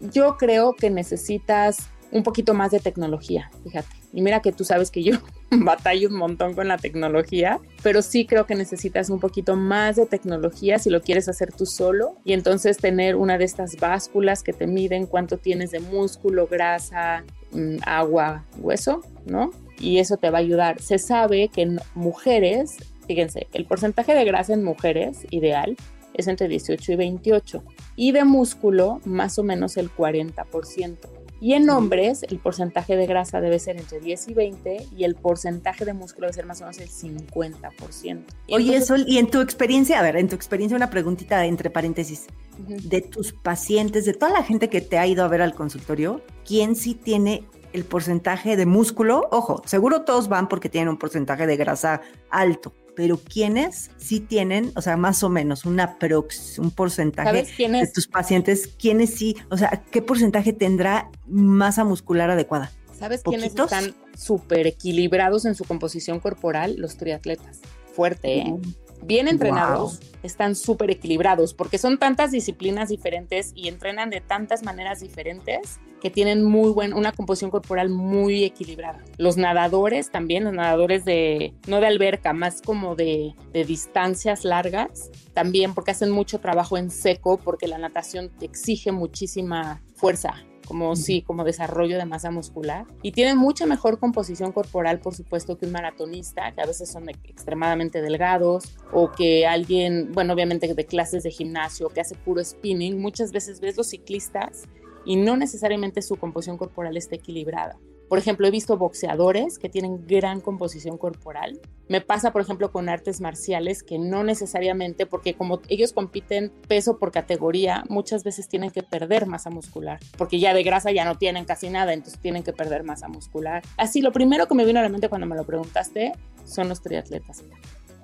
yo 0.00 0.38
creo 0.38 0.74
que 0.74 0.88
necesitas 0.88 1.90
un 2.10 2.22
poquito 2.22 2.54
más 2.54 2.70
de 2.70 2.80
tecnología, 2.80 3.50
fíjate. 3.64 3.88
Y 4.12 4.22
mira 4.22 4.40
que 4.40 4.52
tú 4.52 4.64
sabes 4.64 4.90
que 4.90 5.02
yo 5.02 5.18
batallo 5.50 6.08
un 6.08 6.16
montón 6.16 6.54
con 6.54 6.68
la 6.68 6.78
tecnología, 6.78 7.60
pero 7.82 8.02
sí 8.02 8.26
creo 8.26 8.46
que 8.46 8.54
necesitas 8.54 9.10
un 9.10 9.20
poquito 9.20 9.56
más 9.56 9.96
de 9.96 10.06
tecnología 10.06 10.78
si 10.78 10.90
lo 10.90 11.02
quieres 11.02 11.28
hacer 11.28 11.52
tú 11.52 11.66
solo 11.66 12.16
y 12.24 12.32
entonces 12.32 12.78
tener 12.78 13.16
una 13.16 13.38
de 13.38 13.44
estas 13.44 13.76
básculas 13.76 14.42
que 14.42 14.52
te 14.52 14.66
miden 14.66 15.06
cuánto 15.06 15.38
tienes 15.38 15.70
de 15.70 15.80
músculo, 15.80 16.46
grasa, 16.46 17.24
mm, 17.52 17.76
agua, 17.84 18.44
hueso, 18.58 19.02
¿no? 19.26 19.50
Y 19.78 19.98
eso 19.98 20.16
te 20.16 20.30
va 20.30 20.38
a 20.38 20.40
ayudar. 20.40 20.80
Se 20.80 20.98
sabe 20.98 21.48
que 21.48 21.62
en 21.62 21.80
mujeres, 21.94 22.76
fíjense, 23.06 23.46
el 23.52 23.64
porcentaje 23.66 24.14
de 24.14 24.24
grasa 24.24 24.54
en 24.54 24.64
mujeres 24.64 25.26
ideal 25.30 25.76
es 26.14 26.26
entre 26.26 26.48
18 26.48 26.92
y 26.92 26.96
28 26.96 27.62
y 27.94 28.12
de 28.12 28.24
músculo 28.24 29.00
más 29.04 29.38
o 29.38 29.44
menos 29.44 29.76
el 29.76 29.90
40%. 29.90 31.17
Y 31.40 31.54
en 31.54 31.70
hombres, 31.70 32.24
el 32.28 32.38
porcentaje 32.38 32.96
de 32.96 33.06
grasa 33.06 33.40
debe 33.40 33.58
ser 33.58 33.76
entre 33.76 34.00
10 34.00 34.28
y 34.28 34.34
20 34.34 34.86
y 34.96 35.04
el 35.04 35.14
porcentaje 35.14 35.84
de 35.84 35.92
músculo 35.92 36.26
debe 36.26 36.34
ser 36.34 36.46
más 36.46 36.60
o 36.60 36.64
menos 36.64 36.78
el 36.78 36.88
50%. 36.88 38.24
Oye, 38.50 38.80
Sol, 38.80 39.04
y 39.06 39.18
en 39.18 39.30
tu 39.30 39.40
experiencia, 39.40 40.00
a 40.00 40.02
ver, 40.02 40.16
en 40.16 40.28
tu 40.28 40.34
experiencia 40.34 40.76
una 40.76 40.90
preguntita 40.90 41.44
entre 41.46 41.70
paréntesis, 41.70 42.26
de 42.58 43.00
tus 43.02 43.32
pacientes, 43.32 44.04
de 44.04 44.14
toda 44.14 44.32
la 44.32 44.42
gente 44.42 44.68
que 44.68 44.80
te 44.80 44.98
ha 44.98 45.06
ido 45.06 45.24
a 45.24 45.28
ver 45.28 45.42
al 45.42 45.54
consultorio, 45.54 46.22
¿quién 46.44 46.74
sí 46.74 46.94
tiene 46.94 47.44
el 47.72 47.84
porcentaje 47.84 48.56
de 48.56 48.66
músculo? 48.66 49.28
Ojo, 49.30 49.62
seguro 49.64 50.02
todos 50.02 50.28
van 50.28 50.48
porque 50.48 50.68
tienen 50.68 50.88
un 50.88 50.98
porcentaje 50.98 51.46
de 51.46 51.56
grasa 51.56 52.00
alto, 52.30 52.72
pero 52.98 53.16
¿quiénes 53.16 53.92
sí 53.96 54.18
tienen, 54.18 54.72
o 54.74 54.82
sea, 54.82 54.96
más 54.96 55.22
o 55.22 55.28
menos 55.28 55.64
una 55.64 56.00
prox, 56.00 56.58
un 56.58 56.72
porcentaje 56.72 57.46
de 57.56 57.86
tus 57.94 58.08
pacientes, 58.08 58.74
quiénes 58.76 59.14
sí, 59.14 59.36
o 59.50 59.56
sea, 59.56 59.84
qué 59.92 60.02
porcentaje 60.02 60.52
tendrá 60.52 61.08
masa 61.28 61.84
muscular 61.84 62.28
adecuada? 62.28 62.72
¿Sabes 62.98 63.22
quiénes 63.22 63.54
están 63.54 63.94
súper 64.16 64.66
equilibrados 64.66 65.44
en 65.44 65.54
su 65.54 65.62
composición 65.62 66.18
corporal? 66.18 66.74
Los 66.76 66.96
triatletas. 66.96 67.60
Fuerte, 67.94 68.38
¿eh? 68.38 68.56
bien 69.04 69.28
entrenados, 69.28 70.00
están 70.24 70.56
súper 70.56 70.90
equilibrados, 70.90 71.54
porque 71.54 71.78
son 71.78 71.98
tantas 71.98 72.32
disciplinas 72.32 72.88
diferentes 72.88 73.52
y 73.54 73.68
entrenan 73.68 74.10
de 74.10 74.20
tantas 74.20 74.64
maneras 74.64 74.98
diferentes 74.98 75.78
que 76.00 76.10
tienen 76.10 76.44
muy 76.44 76.70
buena, 76.70 76.96
una 76.96 77.12
composición 77.12 77.50
corporal 77.50 77.88
muy 77.88 78.44
equilibrada. 78.44 79.04
Los 79.16 79.36
nadadores 79.36 80.10
también, 80.10 80.44
los 80.44 80.52
nadadores 80.52 81.04
de, 81.04 81.54
no 81.66 81.80
de 81.80 81.86
alberca, 81.86 82.32
más 82.32 82.62
como 82.62 82.94
de, 82.94 83.34
de 83.52 83.64
distancias 83.64 84.44
largas, 84.44 85.10
también 85.34 85.74
porque 85.74 85.90
hacen 85.90 86.10
mucho 86.10 86.38
trabajo 86.38 86.76
en 86.76 86.90
seco, 86.90 87.38
porque 87.38 87.68
la 87.68 87.78
natación 87.78 88.30
te 88.38 88.46
exige 88.46 88.92
muchísima 88.92 89.82
fuerza 89.94 90.34
como 90.68 90.94
sí, 90.96 91.22
como 91.22 91.44
desarrollo 91.44 91.96
de 91.96 92.04
masa 92.04 92.30
muscular. 92.30 92.84
Y 93.02 93.12
tienen 93.12 93.38
mucha 93.38 93.64
mejor 93.64 93.98
composición 93.98 94.52
corporal, 94.52 95.00
por 95.00 95.14
supuesto, 95.14 95.56
que 95.56 95.64
un 95.64 95.72
maratonista, 95.72 96.52
que 96.52 96.60
a 96.60 96.66
veces 96.66 96.92
son 96.92 97.08
extremadamente 97.08 98.02
delgados, 98.02 98.76
o 98.92 99.10
que 99.10 99.46
alguien, 99.46 100.12
bueno, 100.12 100.34
obviamente 100.34 100.74
de 100.74 100.84
clases 100.84 101.22
de 101.22 101.30
gimnasio, 101.30 101.88
que 101.88 102.02
hace 102.02 102.14
puro 102.16 102.44
spinning. 102.44 103.00
Muchas 103.00 103.32
veces 103.32 103.60
ves 103.60 103.78
los 103.78 103.88
ciclistas 103.88 104.64
y 105.08 105.16
no 105.16 105.38
necesariamente 105.38 106.02
su 106.02 106.16
composición 106.16 106.58
corporal 106.58 106.98
está 106.98 107.16
equilibrada. 107.16 107.78
Por 108.10 108.18
ejemplo, 108.18 108.46
he 108.46 108.50
visto 108.50 108.76
boxeadores 108.76 109.58
que 109.58 109.70
tienen 109.70 110.06
gran 110.06 110.42
composición 110.42 110.98
corporal. 110.98 111.60
Me 111.88 112.02
pasa, 112.02 112.30
por 112.30 112.42
ejemplo, 112.42 112.70
con 112.72 112.90
artes 112.90 113.22
marciales 113.22 113.82
que 113.82 113.98
no 113.98 114.22
necesariamente, 114.22 115.06
porque 115.06 115.32
como 115.32 115.60
ellos 115.68 115.94
compiten 115.94 116.52
peso 116.68 116.98
por 116.98 117.10
categoría, 117.10 117.84
muchas 117.88 118.22
veces 118.22 118.48
tienen 118.48 118.70
que 118.70 118.82
perder 118.82 119.24
masa 119.24 119.48
muscular, 119.48 119.98
porque 120.18 120.40
ya 120.40 120.52
de 120.52 120.62
grasa 120.62 120.92
ya 120.92 121.06
no 121.06 121.16
tienen 121.16 121.46
casi 121.46 121.70
nada, 121.70 121.94
entonces 121.94 122.20
tienen 122.20 122.42
que 122.42 122.52
perder 122.52 122.82
masa 122.82 123.08
muscular. 123.08 123.62
Así, 123.78 124.02
lo 124.02 124.12
primero 124.12 124.46
que 124.46 124.54
me 124.54 124.66
vino 124.66 124.78
a 124.78 124.82
la 124.82 124.90
mente 124.90 125.08
cuando 125.08 125.26
me 125.26 125.36
lo 125.36 125.44
preguntaste 125.44 126.12
son 126.44 126.68
los 126.68 126.82
triatletas. 126.82 127.42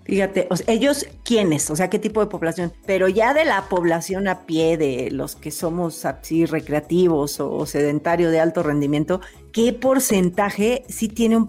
Fíjate, 0.05 0.49
ellos 0.67 1.07
quiénes, 1.25 1.71
o 1.71 1.77
sea, 1.77 1.89
qué 1.89 1.99
tipo 1.99 2.21
de 2.21 2.27
población, 2.27 2.73
pero 2.87 3.09
ya 3.09 3.33
de 3.33 3.45
la 3.47 3.69
población 3.69 4.29
a 4.29 4.41
pie, 4.47 4.77
de 4.77 5.11
los 5.11 5.35
que 5.35 5.51
somos 5.51 6.05
así 6.05 6.45
recreativos 6.45 7.41
o 7.41 7.65
sedentarios 7.65 8.31
de 8.31 8.41
alto 8.41 8.63
rendimiento, 8.63 9.23
¿qué 9.51 9.73
porcentaje 9.73 10.85
sí 10.89 11.09
tiene 11.09 11.39
un, 11.39 11.47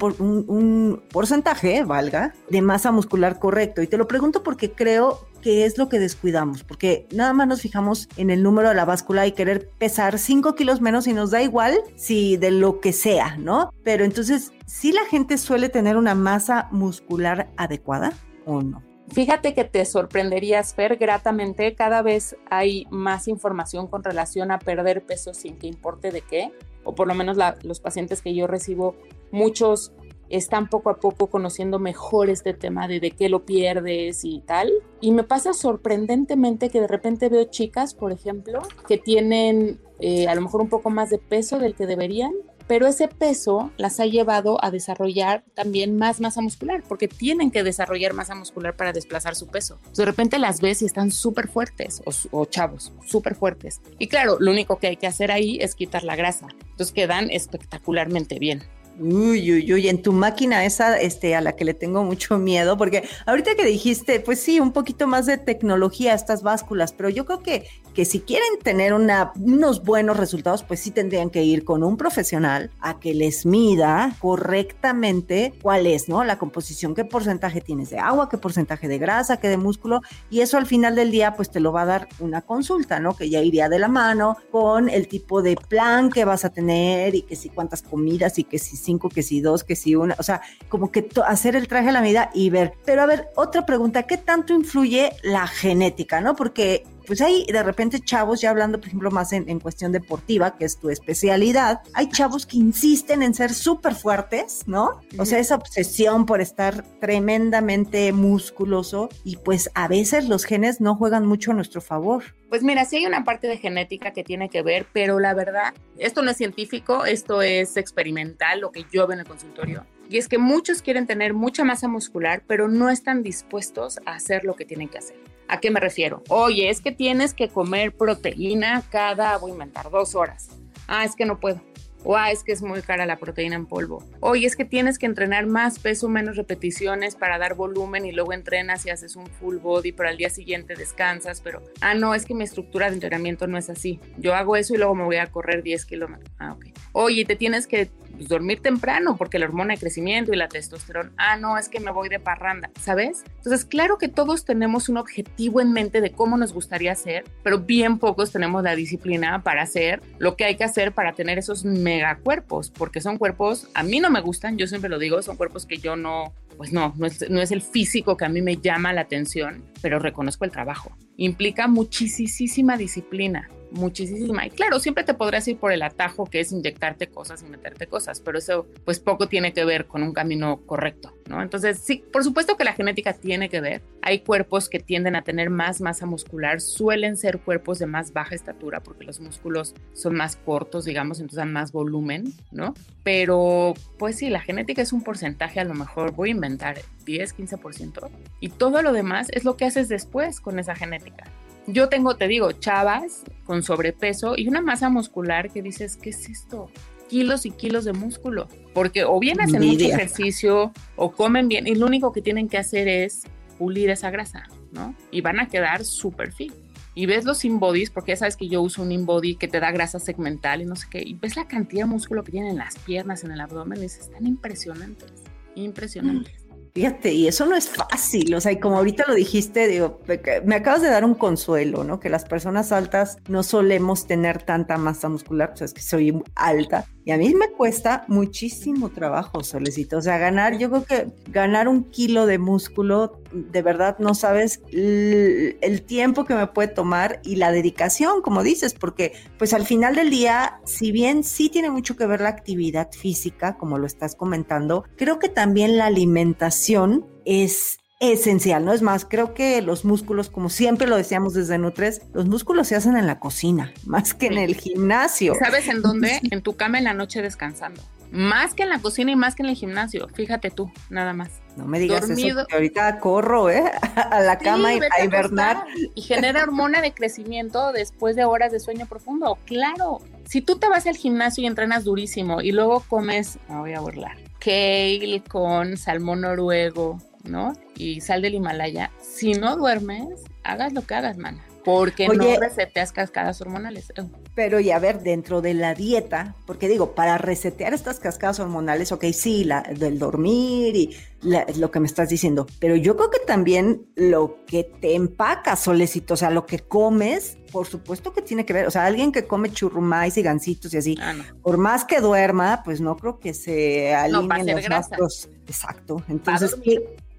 un, 0.48 1.04
porcentaje, 1.12 1.84
valga, 1.84 2.34
de 2.50 2.62
masa 2.62 2.92
muscular 2.92 3.40
correcto? 3.40 3.82
Y 3.82 3.88
te 3.88 3.98
lo 3.98 4.08
pregunto 4.08 4.42
porque 4.42 4.72
creo 4.72 5.28
que 5.42 5.66
es 5.66 5.78
lo 5.78 5.90
que 5.90 6.00
descuidamos, 6.00 6.64
porque 6.64 7.08
nada 7.12 7.34
más 7.34 7.48
nos 7.48 7.62
fijamos 7.62 8.08
en 8.16 8.30
el 8.30 8.42
número 8.42 8.70
de 8.70 8.76
la 8.76 8.86
báscula 8.86 9.28
y 9.28 9.34
querer 9.34 9.70
pesar 9.78 10.18
5 10.18 10.56
kilos 10.56 10.82
menos 10.82 11.08
y 11.08 11.14
nos 11.14 11.32
da 11.32 11.42
igual 11.42 11.78
si 11.96 12.38
de 12.38 12.52
lo 12.52 12.80
que 12.80 12.94
sea, 12.94 13.38
¿no? 13.38 13.70
Pero 13.84 14.06
entonces, 14.06 14.54
¿sí 14.66 14.92
la 14.92 15.06
gente 15.06 15.38
suele 15.38 15.70
tener 15.70 15.98
una 15.98 16.16
masa 16.16 16.68
muscular 16.72 17.50
adecuada? 17.58 18.14
O 18.46 18.62
no? 18.62 18.82
Fíjate 19.10 19.54
que 19.54 19.64
te 19.66 19.86
sorprenderías, 19.86 20.74
Fer, 20.74 20.98
gratamente 20.98 21.76
cada 21.76 22.02
vez 22.02 22.36
hay 22.50 22.88
más 22.90 23.28
información 23.28 23.88
con 23.88 24.04
relación 24.04 24.52
a 24.52 24.58
perder 24.58 25.06
peso 25.06 25.34
sin 25.34 25.58
que 25.58 25.68
importe 25.68 26.12
de 26.12 26.22
qué, 26.22 26.52
o 26.84 26.96
por 26.96 27.08
lo 27.08 27.14
menos 27.14 27.38
los 27.64 27.80
pacientes 27.80 28.22
que 28.22 28.34
yo 28.34 28.48
recibo, 28.48 28.96
muchos 29.32 29.92
están 30.30 30.70
poco 30.70 30.90
a 30.90 31.00
poco 31.00 31.28
conociendo 31.28 31.78
mejor 31.78 32.32
este 32.32 32.54
tema 32.54 32.88
de 32.88 33.00
de 33.00 33.12
qué 33.12 33.30
lo 33.30 33.46
pierdes 33.46 34.26
y 34.26 34.42
tal. 34.42 34.72
Y 35.02 35.12
me 35.12 35.24
pasa 35.24 35.54
sorprendentemente 35.54 36.70
que 36.70 36.82
de 36.82 36.88
repente 36.88 37.30
veo 37.30 37.44
chicas, 37.46 37.94
por 37.94 38.12
ejemplo, 38.12 38.64
que 38.88 38.98
tienen 38.98 39.80
eh, 40.00 40.28
a 40.28 40.34
lo 40.34 40.42
mejor 40.42 40.62
un 40.62 40.70
poco 40.70 40.90
más 40.90 41.12
de 41.12 41.20
peso 41.20 41.60
del 41.60 41.76
que 41.76 41.86
deberían 41.86 42.34
pero 42.68 42.88
ese 42.88 43.08
peso 43.08 43.72
las 43.78 44.00
ha 44.00 44.06
llevado 44.06 44.64
a 44.64 44.72
desarrollar 44.72 45.44
también 45.54 45.98
más 45.98 46.20
masa 46.20 46.42
muscular, 46.42 46.84
porque 46.88 47.08
tienen 47.08 47.52
que 47.52 47.64
desarrollar 47.64 48.14
masa 48.14 48.36
muscular 48.36 48.76
para 48.76 48.94
desplazar 48.94 49.36
su 49.36 49.48
peso. 49.48 49.80
De 49.96 50.06
repente 50.06 50.40
las 50.40 50.62
ves 50.62 50.82
y 50.82 50.86
están 50.86 51.12
súper 51.12 51.48
fuertes, 51.48 52.02
o, 52.32 52.46
chavos, 52.46 52.92
súper 53.06 53.36
fuertes. 53.36 53.82
Y 54.00 54.08
claro, 54.08 54.38
lo 54.40 54.52
único 54.52 54.78
que 54.78 54.88
hay 54.88 54.98
que 54.98 55.08
hacer 55.08 55.32
ahí 55.32 55.58
es 55.62 55.76
quitar 55.76 56.04
la 56.04 56.16
grasa. 56.16 56.48
Entonces 56.72 56.94
quedan 56.94 57.30
espectacularmente 57.30 58.40
bien. 58.40 58.64
Uy, 58.98 59.52
uy, 59.52 59.74
uy, 59.74 59.90
en 59.90 60.02
tu 60.02 60.14
máquina 60.14 60.64
esa, 60.64 60.98
este, 60.98 61.36
a 61.36 61.42
la 61.42 61.54
que 61.54 61.66
le 61.66 61.74
tengo 61.74 62.04
mucho 62.04 62.38
miedo, 62.38 62.78
porque 62.78 63.04
ahorita 63.26 63.56
que 63.56 63.66
dijiste, 63.66 64.22
pues 64.22 64.40
sí, 64.40 64.62
un 64.62 64.72
poquito 64.72 65.06
más 65.06 65.26
de 65.26 65.38
tecnología 65.38 66.14
estas 66.14 66.44
básculas, 66.44 66.94
pero 66.94 67.10
yo 67.10 67.26
creo 67.26 67.44
que, 67.44 67.68
que 67.96 68.06
si 68.06 68.20
quieren 68.20 68.60
tener 68.62 68.94
unos 68.94 69.84
buenos 69.84 70.18
resultados, 70.18 70.64
pues 70.64 70.82
sí 70.82 70.92
tendrían 70.92 71.30
que 71.30 71.44
ir 71.44 71.64
con 71.64 71.82
un 71.82 71.96
profesional 71.96 72.70
a 72.82 73.00
que 73.00 73.14
les 73.14 73.46
mida 73.46 74.14
correctamente 74.20 75.54
cuál 75.62 75.88
es, 75.88 76.10
¿no? 76.10 76.24
La 76.26 76.38
composición, 76.38 76.94
qué 76.94 77.06
porcentaje 77.06 77.62
tienes 77.62 77.90
de 77.90 77.98
agua, 77.98 78.28
qué 78.30 78.38
porcentaje 78.38 78.90
de 78.90 78.98
grasa, 78.98 79.38
qué 79.38 79.48
de 79.48 79.58
músculo, 79.58 80.02
y 80.30 80.42
eso 80.42 80.58
al 80.58 80.66
final 80.66 80.96
del 80.96 81.10
día, 81.10 81.36
pues 81.36 81.50
te 81.50 81.62
lo 81.62 81.72
va 81.72 81.84
a 81.84 81.86
dar 81.86 82.10
una 82.20 82.42
consulta, 82.42 83.00
¿no? 83.00 83.16
Que 83.16 83.30
ya 83.30 83.42
iría 83.42 83.70
de 83.70 83.80
la 83.80 83.88
mano 83.88 84.36
con 84.52 84.90
el 84.90 85.08
tipo 85.08 85.42
de 85.42 85.56
plan 85.56 86.10
que 86.10 86.26
vas 86.26 86.44
a 86.44 86.50
tener 86.50 87.16
y 87.16 87.22
que 87.22 87.38
si 87.38 87.50
cuántas 87.50 87.82
comidas 87.82 88.38
y 88.38 88.44
que 88.44 88.60
si 88.60 88.76
cinco, 88.76 89.08
que 89.08 89.24
si 89.24 89.40
dos, 89.40 89.64
que 89.64 89.78
si 89.78 89.96
una, 89.96 90.16
o 90.20 90.24
sea, 90.24 90.42
como 90.68 90.92
que 90.92 91.08
hacer 91.26 91.56
el 91.56 91.70
traje 91.70 91.90
a 91.90 91.94
la 91.94 92.02
medida 92.02 92.30
y 92.34 92.50
ver. 92.50 92.74
Pero 92.84 93.04
a 93.04 93.06
ver, 93.06 93.30
otra 93.36 93.66
pregunta, 93.66 94.04
¿qué 94.04 94.18
tanto 94.18 94.54
influye 94.54 95.12
la 95.24 95.48
genética, 95.48 96.20
no? 96.20 96.36
Porque 96.36 96.84
pues 97.06 97.22
hay 97.22 97.46
de 97.46 97.64
repente 97.64 98.00
chavos, 98.00 98.42
ya 98.42 98.50
hablando 98.50 98.80
por 98.80 98.88
ejemplo 98.88 99.12
más 99.12 99.34
en, 99.34 99.60
cuestión 99.60 99.92
deportiva, 99.92 100.58
que 100.58 100.66
es 100.66 100.80
tu 100.80 100.90
especialidad, 100.90 101.82
hay 101.94 102.10
chavos 102.10 102.46
que 102.46 102.58
insisten 102.58 103.24
en 103.24 103.34
ser 103.34 103.54
súper 103.54 103.96
fuertes, 103.96 104.64
¿no? 104.68 105.02
O 105.18 105.26
sea, 105.26 105.40
esa 105.40 105.56
obsesión 105.56 106.26
por 106.26 106.42
estar 106.42 106.84
tremendamente 107.00 108.12
musculoso 108.12 109.10
y 109.24 109.38
pues 109.38 109.70
a 109.74 109.88
veces 109.88 110.28
los 110.28 110.46
genes 110.46 110.82
no 110.82 110.96
juegan 110.96 111.26
mucho 111.26 111.52
a 111.52 111.54
nuestro 111.54 111.82
favor. 111.82 112.24
Pues 112.50 112.64
mira, 112.64 112.86
sí 112.86 112.98
hay 112.98 113.06
una 113.06 113.24
parte 113.24 113.48
de 113.48 113.58
genética 113.58 114.12
que 114.12 114.24
tiene 114.24 114.50
que 114.50 114.62
ver, 114.62 114.86
pero 114.94 115.20
la 115.20 115.34
verdad, 115.34 115.74
esto 115.98 116.22
no 116.22 116.32
es 116.32 116.38
científico, 116.38 117.06
esto 117.06 117.42
es 117.42 117.76
experimental, 117.78 118.60
lo 118.60 118.72
que 118.72 118.86
yo 118.92 119.08
veo 119.08 119.14
en 119.14 119.22
el 119.22 119.28
consultorio. 119.28 119.86
Y 120.10 120.18
es 120.18 120.28
que 120.28 120.38
muchos 120.38 120.82
quieren 120.82 121.08
tener 121.08 121.34
mucha 121.34 121.64
masa 121.64 121.88
muscular, 121.88 122.44
pero 122.48 122.68
no 122.68 122.90
están 122.90 123.24
dispuestos 123.24 124.00
a 124.06 124.14
hacer 124.14 124.44
lo 124.44 124.56
que 124.56 124.66
tienen 124.66 124.88
que 124.88 125.00
hacer. 125.00 125.18
¿A 125.48 125.60
qué 125.60 125.72
me 125.72 125.80
refiero? 125.80 126.24
Oye, 126.30 126.70
es 126.70 126.82
que 126.82 126.92
tienes 126.92 127.34
que 127.34 127.50
comer 127.50 127.96
proteína 127.96 128.84
cada, 128.90 129.38
voy 129.38 129.52
a 129.52 129.54
inventar, 129.54 129.90
dos 129.92 130.16
horas. 130.16 130.50
Ah, 130.88 131.06
es 131.06 131.16
que 131.16 131.26
no 131.26 131.40
puedo. 131.40 131.62
O 132.08 132.16
ah, 132.16 132.30
es 132.30 132.44
que 132.44 132.52
es 132.52 132.62
muy 132.62 132.84
cara 132.84 133.08
la 133.08 133.18
proteína 133.18 133.56
en 133.56 133.66
polvo. 133.66 134.04
Oye, 134.20 134.46
es 134.46 134.56
que 134.56 134.64
tienes 134.64 135.00
que 135.00 135.08
entrenar 135.08 135.48
más 135.48 135.80
peso, 135.80 136.08
menos 136.08 136.38
repeticiones 136.38 137.16
para 137.16 137.40
dar 137.40 137.56
volumen 137.56 138.06
y 138.06 138.12
luego 138.12 138.32
entrenas 138.32 138.86
y 138.86 138.92
haces 138.92 139.16
un 139.16 139.26
full 139.26 139.58
body, 139.58 139.92
pero 139.92 140.10
al 140.10 140.18
día 140.18 140.30
siguiente 140.30 140.76
descansas. 140.76 141.42
Pero, 141.42 141.64
ah, 141.82 141.96
no, 141.96 142.14
es 142.14 142.26
que 142.26 142.36
mi 142.36 142.44
estructura 142.44 142.90
de 142.90 142.94
entrenamiento 142.94 143.48
no 143.48 143.58
es 143.58 143.72
así. 143.72 144.00
Yo 144.18 144.36
hago 144.36 144.56
eso 144.56 144.76
y 144.76 144.78
luego 144.78 144.94
me 144.94 145.04
voy 145.04 145.16
a 145.16 145.26
correr 145.26 145.64
10 145.64 145.86
kilómetros. 145.86 146.32
Ah, 146.38 146.54
ok. 146.54 146.68
Oye, 146.92 147.26
te 147.26 147.36
tienes 147.36 147.66
que 147.66 147.90
pues, 148.16 148.28
dormir 148.28 148.62
temprano 148.62 149.16
porque 149.18 149.40
la 149.40 149.46
hormona 149.46 149.74
de 149.74 149.80
crecimiento 149.80 150.34
y 150.34 150.36
la 150.36 150.48
testosterona, 150.48 151.12
ah, 151.18 151.38
no, 151.38 151.58
es 151.58 151.70
que 151.70 151.80
me 151.80 151.92
voy 151.92 152.10
de 152.10 152.20
parranda, 152.20 152.70
¿sabes? 152.80 153.24
Entonces, 153.38 153.66
claro 153.66 153.98
que 153.98 154.08
todos 154.08 154.46
tenemos 154.46 154.90
un 154.90 154.98
objetivo 154.98 155.62
en 155.62 155.72
mente 155.72 156.02
de 156.02 156.12
cómo 156.12 156.38
nos 156.38 156.54
gustaría 156.54 156.92
hacer, 156.92 157.26
pero 157.44 157.60
bien 157.60 158.00
pocos 158.00 158.32
tenemos 158.32 158.64
la 158.64 158.76
disciplina 158.76 159.44
para 159.44 159.64
hacer 159.64 160.02
lo 160.18 160.36
que 160.36 160.46
hay 160.46 160.56
que 160.56 160.64
hacer 160.64 160.94
para 160.94 161.14
tener 161.14 161.38
esos 161.38 161.66
megacuerpos, 161.66 162.72
porque 162.72 163.02
son 163.02 163.18
cuerpos, 163.18 163.70
a 163.74 163.84
mí 163.84 164.00
no 164.00 164.10
me 164.10 164.22
gustan, 164.22 164.58
yo 164.58 164.68
siempre 164.68 164.90
lo 164.90 165.00
digo, 165.00 165.22
son 165.22 165.38
cuerpos 165.38 165.66
que 165.66 165.78
yo 165.78 165.96
no, 165.96 166.34
pues 166.58 166.74
no, 166.74 166.94
no 166.98 167.06
es, 167.06 167.30
no 167.30 167.42
es 167.42 167.52
el 167.52 167.62
físico 167.62 168.18
que 168.18 168.26
a 168.26 168.30
mí 168.30 168.42
me 168.42 168.58
llama 168.58 168.94
la 168.94 169.02
atención, 169.02 169.64
pero 169.82 170.00
reconozco 170.00 170.46
el 170.46 170.52
trabajo. 170.52 170.96
Implica 171.18 171.68
muchísima 171.68 172.78
disciplina 172.78 173.50
muchísima. 173.76 174.46
Y 174.46 174.50
claro, 174.50 174.80
siempre 174.80 175.04
te 175.04 175.14
podrás 175.14 175.48
ir 175.48 175.58
por 175.58 175.72
el 175.72 175.82
atajo 175.82 176.26
que 176.26 176.40
es 176.40 176.52
inyectarte 176.52 177.08
cosas 177.08 177.44
y 177.44 177.46
meterte 177.46 177.88
cosas, 177.88 178.20
pero 178.22 178.38
eso 178.38 178.68
pues 178.84 179.00
poco 179.00 179.28
tiene 179.28 179.54
que 179.54 179.66
ver 179.66 179.86
con 179.86 180.04
un 180.04 180.14
camino 180.14 180.62
correcto, 180.66 181.14
¿no? 181.30 181.42
Entonces, 181.42 181.80
sí, 181.80 182.04
por 182.12 182.24
supuesto 182.24 182.58
que 182.58 182.64
la 182.64 182.74
genética 182.74 183.14
tiene 183.14 183.50
que 183.50 183.62
ver. 183.62 183.84
Hay 184.02 184.20
cuerpos 184.20 184.70
que 184.70 184.80
tienden 184.80 185.16
a 185.16 185.24
tener 185.24 185.50
más 185.50 185.82
masa 185.82 186.06
muscular, 186.06 186.62
suelen 186.62 187.18
ser 187.18 187.40
cuerpos 187.40 187.80
de 187.80 187.86
más 187.86 188.14
baja 188.14 188.36
estatura 188.36 188.82
porque 188.82 189.06
los 189.06 189.20
músculos 189.20 189.76
son 189.94 190.16
más 190.16 190.36
cortos, 190.36 190.86
digamos, 190.86 191.20
entonces 191.20 191.38
dan 191.38 191.54
más 191.54 191.72
volumen, 191.72 192.34
¿no? 192.52 192.74
Pero 193.04 193.74
pues 193.98 194.18
sí, 194.18 194.30
la 194.30 194.42
genética 194.42 194.82
es 194.82 194.94
un 194.94 195.04
porcentaje, 195.04 195.60
a 195.60 195.66
lo 195.66 195.74
mejor 195.74 196.12
voy 196.14 196.30
a 196.30 196.32
inventar 196.32 196.80
10, 197.06 197.38
15%, 197.38 198.10
y 198.40 198.50
todo 198.50 198.82
lo 198.82 198.94
demás 198.94 199.28
es 199.32 199.44
lo 199.44 199.58
que 199.58 199.66
haces 199.66 199.90
después 199.90 200.40
con 200.40 200.60
esa 200.60 200.76
genética. 200.76 201.26
Yo 201.68 201.90
tengo, 201.90 202.16
te 202.16 202.28
digo, 202.28 202.52
chavas 202.52 203.24
con 203.46 203.64
sobrepeso 203.64 204.36
y 204.38 204.48
una 204.48 204.62
masa 204.62 204.90
muscular 204.90 205.52
que 205.52 205.62
dices, 205.62 205.98
¿qué 205.98 206.12
es 206.12 206.30
esto? 206.30 206.70
Kilos 207.10 207.46
y 207.46 207.52
kilos 207.52 207.86
de 207.86 207.94
músculo. 207.94 208.48
Porque 208.74 209.04
o 209.04 209.20
bien 209.20 209.42
hacen 209.42 209.64
mucho 209.64 209.86
ejercicio 209.86 210.72
o 210.96 211.12
comen 211.12 211.48
bien 211.48 211.68
y 211.68 211.76
lo 211.76 211.86
único 211.86 212.12
que 212.12 212.22
tienen 212.22 212.50
que 212.50 212.58
hacer 212.58 212.88
es 212.88 213.24
pulir 213.58 213.90
esa 213.90 214.12
grasa, 214.12 214.44
¿no? 214.72 214.96
Y 215.12 215.22
van 215.22 215.40
a 215.40 215.48
quedar 215.48 215.86
súper 215.86 216.32
fit. 216.32 216.54
Y 216.98 217.08
ves 217.08 217.26
los 217.26 217.44
InBodies, 217.44 217.90
porque 217.90 218.14
ya 218.14 218.16
sabes 218.16 218.38
que 218.38 218.48
yo 218.48 218.62
uso 218.62 218.82
un 218.82 218.92
InBody 218.92 219.36
que 219.36 219.50
te 219.50 219.60
da 219.60 219.70
grasa 219.72 220.00
segmental 220.00 220.62
y 220.62 220.66
no 220.66 220.78
sé 220.78 220.88
qué, 220.90 221.04
y 221.06 221.14
ves 221.14 221.36
la 221.36 221.46
cantidad 221.46 221.84
de 221.84 221.92
músculo 221.92 222.24
que 222.24 222.32
tienen 222.32 222.52
en 222.52 222.58
las 222.58 222.78
piernas, 222.80 223.26
en 223.26 223.32
el 223.32 223.42
abdomen, 223.42 223.80
y 223.80 223.82
dices, 223.82 224.06
están 224.06 224.26
impresionantes, 224.26 225.12
impresionantes. 225.56 226.45
Fíjate, 226.76 227.14
y 227.14 227.26
eso 227.26 227.46
no 227.46 227.56
es 227.56 227.70
fácil, 227.70 228.36
o 228.36 228.42
sea, 228.42 228.52
y 228.52 228.60
como 228.60 228.76
ahorita 228.76 229.06
lo 229.08 229.14
dijiste, 229.14 229.70
digo, 229.70 230.02
me 230.44 230.56
acabas 230.56 230.82
de 230.82 230.90
dar 230.90 231.06
un 231.06 231.16
consuelo, 231.16 231.86
¿no? 231.86 232.02
Que 232.02 232.10
las 232.10 232.26
personas 232.26 232.74
altas 232.74 233.18
no 233.30 233.44
solemos 233.44 234.08
tener 234.08 234.44
tanta 234.44 234.76
masa 234.78 235.08
muscular, 235.08 235.52
o 235.54 235.56
sea, 235.56 235.64
es 235.64 235.74
que 235.74 235.82
soy 235.82 236.22
alta, 236.36 236.86
y 237.06 237.12
a 237.12 237.18
mí 237.18 237.36
me 237.36 237.52
cuesta 237.52 238.04
muchísimo 238.08 238.90
trabajo, 238.90 239.44
Solecito. 239.44 240.00
O 240.00 240.02
sea, 240.02 240.18
ganar, 240.18 240.58
yo 240.58 240.72
creo 240.72 240.86
que 240.86 241.08
ganar 241.32 241.68
un 241.68 241.84
kilo 241.84 242.26
de 242.26 242.40
músculo, 242.40 243.22
de 243.36 243.62
verdad 243.62 243.98
no 244.00 244.16
sabes 244.16 244.62
el, 244.72 245.84
tiempo 245.86 246.26
que 246.26 246.34
me 246.34 246.48
puede 246.48 246.70
tomar 246.70 247.20
y 247.24 247.36
la 247.36 247.52
dedicación, 247.52 248.22
como 248.22 248.44
dices, 248.44 248.74
porque 248.74 249.14
pues 249.38 249.54
al 249.54 249.66
final 249.66 249.96
del 249.96 250.10
día, 250.10 250.60
si 250.66 250.92
bien 250.92 251.24
sí 251.24 251.50
tiene 251.50 251.70
mucho 251.70 251.96
que 251.96 252.06
ver 252.06 252.22
la 252.22 252.30
actividad 252.30 252.92
física, 252.92 253.58
como 253.58 253.78
lo 253.78 253.86
estás 253.86 254.16
comentando, 254.16 254.86
creo 254.96 255.20
que 255.20 255.30
también 255.30 255.78
la 255.78 255.86
alimentación 255.86 257.06
es 257.26 257.78
esencial, 258.00 258.66
¿no? 258.66 258.74
Es 258.74 258.82
más, 258.82 259.06
creo 259.06 259.34
que 259.34 259.62
los 259.62 259.86
músculos, 259.86 260.30
como 260.30 260.50
siempre 260.50 260.88
lo 260.88 260.98
decíamos 260.98 261.34
desde 261.34 261.58
Nutres, 261.58 262.02
los 262.14 262.26
músculos 262.26 262.68
se 262.68 262.76
hacen 262.76 262.98
en 262.98 263.08
la 263.08 263.20
cocina, 263.20 263.74
más 263.86 264.14
que 264.14 264.28
en 264.28 264.38
el 264.38 264.56
gimnasio. 264.56 265.36
¿Sabes 265.40 265.68
en 265.68 265.82
dónde? 265.82 266.20
En 266.32 266.42
tu 266.42 266.56
cama 266.56 266.78
en 266.78 266.86
la 266.86 266.94
noche 266.94 267.22
descansando. 267.22 267.82
Más 268.16 268.54
que 268.54 268.64
en 268.64 268.70
la 268.70 268.80
cocina 268.80 269.12
y 269.12 269.16
más 269.18 269.36
que 269.36 269.44
en 269.44 269.50
el 269.50 269.56
gimnasio. 269.56 270.08
Fíjate 270.14 270.50
tú, 270.50 270.72
nada 270.90 271.12
más. 271.12 271.42
No 271.58 271.66
me 271.66 271.80
digas 271.80 272.10
eso, 272.10 272.36
porque 272.38 272.56
ahorita 272.56 273.00
corro, 273.00 273.50
¿eh? 273.50 273.64
A 273.96 274.22
la 274.22 274.38
cama 274.38 274.74
y 274.74 274.80
a 274.80 275.04
hibernar. 275.04 275.66
Y 275.96 276.02
genera 276.02 276.44
hormona 276.44 276.80
de 276.80 276.94
crecimiento 276.94 277.74
después 277.74 278.16
de 278.16 278.24
horas 278.24 278.54
de 278.54 278.62
sueño 278.62 278.86
profundo. 278.86 279.38
Claro. 279.46 280.00
Si 280.26 280.42
tú 280.42 280.58
te 280.58 280.70
vas 280.70 280.88
al 280.88 280.96
gimnasio 280.96 281.44
y 281.44 281.48
entrenas 281.48 281.84
durísimo 281.84 282.42
y 282.42 282.52
luego 282.52 282.80
comes, 282.88 283.38
me 283.50 283.58
voy 283.58 283.74
a 283.74 283.82
burlar, 283.82 284.18
kale 284.40 285.22
con 285.30 285.78
salmón 285.78 286.22
noruego, 286.22 287.00
¿no? 287.26 287.54
Y 287.76 288.00
sal 288.00 288.22
del 288.22 288.36
Himalaya. 288.36 288.92
Si 289.02 289.34
no 289.34 289.58
duermes, 289.58 290.24
hagas 290.44 290.72
lo 290.74 290.82
que 290.82 290.96
hagas, 290.96 291.18
mana. 291.18 291.44
Porque 291.66 292.08
no 292.08 292.40
reseteas 292.40 292.92
cascadas 292.92 293.42
hormonales. 293.42 293.92
Pero 294.36 294.60
y 294.60 294.70
a 294.70 294.78
ver, 294.78 295.02
dentro 295.02 295.42
de 295.42 295.56
la 295.56 295.74
dieta, 295.74 296.36
porque 296.46 296.68
digo, 296.68 296.94
para 296.94 297.18
resetear 297.18 297.74
estas 297.74 298.00
cascadas 298.00 298.40
hormonales, 298.40 298.92
ok, 298.92 299.06
sí, 299.12 299.44
la, 299.44 299.64
del 299.64 299.98
dormir 299.98 300.76
y 300.76 300.96
lo 301.24 301.72
que 301.72 301.80
me 301.80 301.88
estás 301.88 302.10
diciendo, 302.10 302.46
pero 302.60 302.76
yo 302.76 302.96
creo 302.96 303.10
que 303.10 303.18
también 303.18 303.88
lo 303.96 304.46
que 304.46 304.64
te 304.64 304.94
empaca, 304.94 305.56
solecito, 305.56 306.14
o 306.14 306.18
sea, 306.18 306.30
lo 306.30 306.46
que 306.46 306.60
comes, 306.60 307.40
por 307.52 307.66
supuesto 307.66 308.14
que 308.14 308.22
tiene 308.22 308.46
que 308.46 308.54
ver, 308.54 308.68
o 308.68 308.72
sea, 308.72 308.86
alguien 308.86 309.12
que 309.12 309.26
come 309.26 309.52
churrumais 309.52 310.18
y 310.18 310.22
gancitos 310.22 310.72
y 310.76 310.78
así, 310.78 310.98
ah, 311.02 311.16
por 311.42 311.58
más 311.58 311.84
que 311.84 312.00
duerma, 312.00 312.62
pues 312.64 312.80
no 312.80 312.96
creo 312.96 313.20
que 313.20 313.34
se 313.34 313.96
alineen 313.96 314.56
los 314.56 314.70
gastos. 314.70 315.30
Exacto. 315.48 316.04
Entonces, 316.10 316.56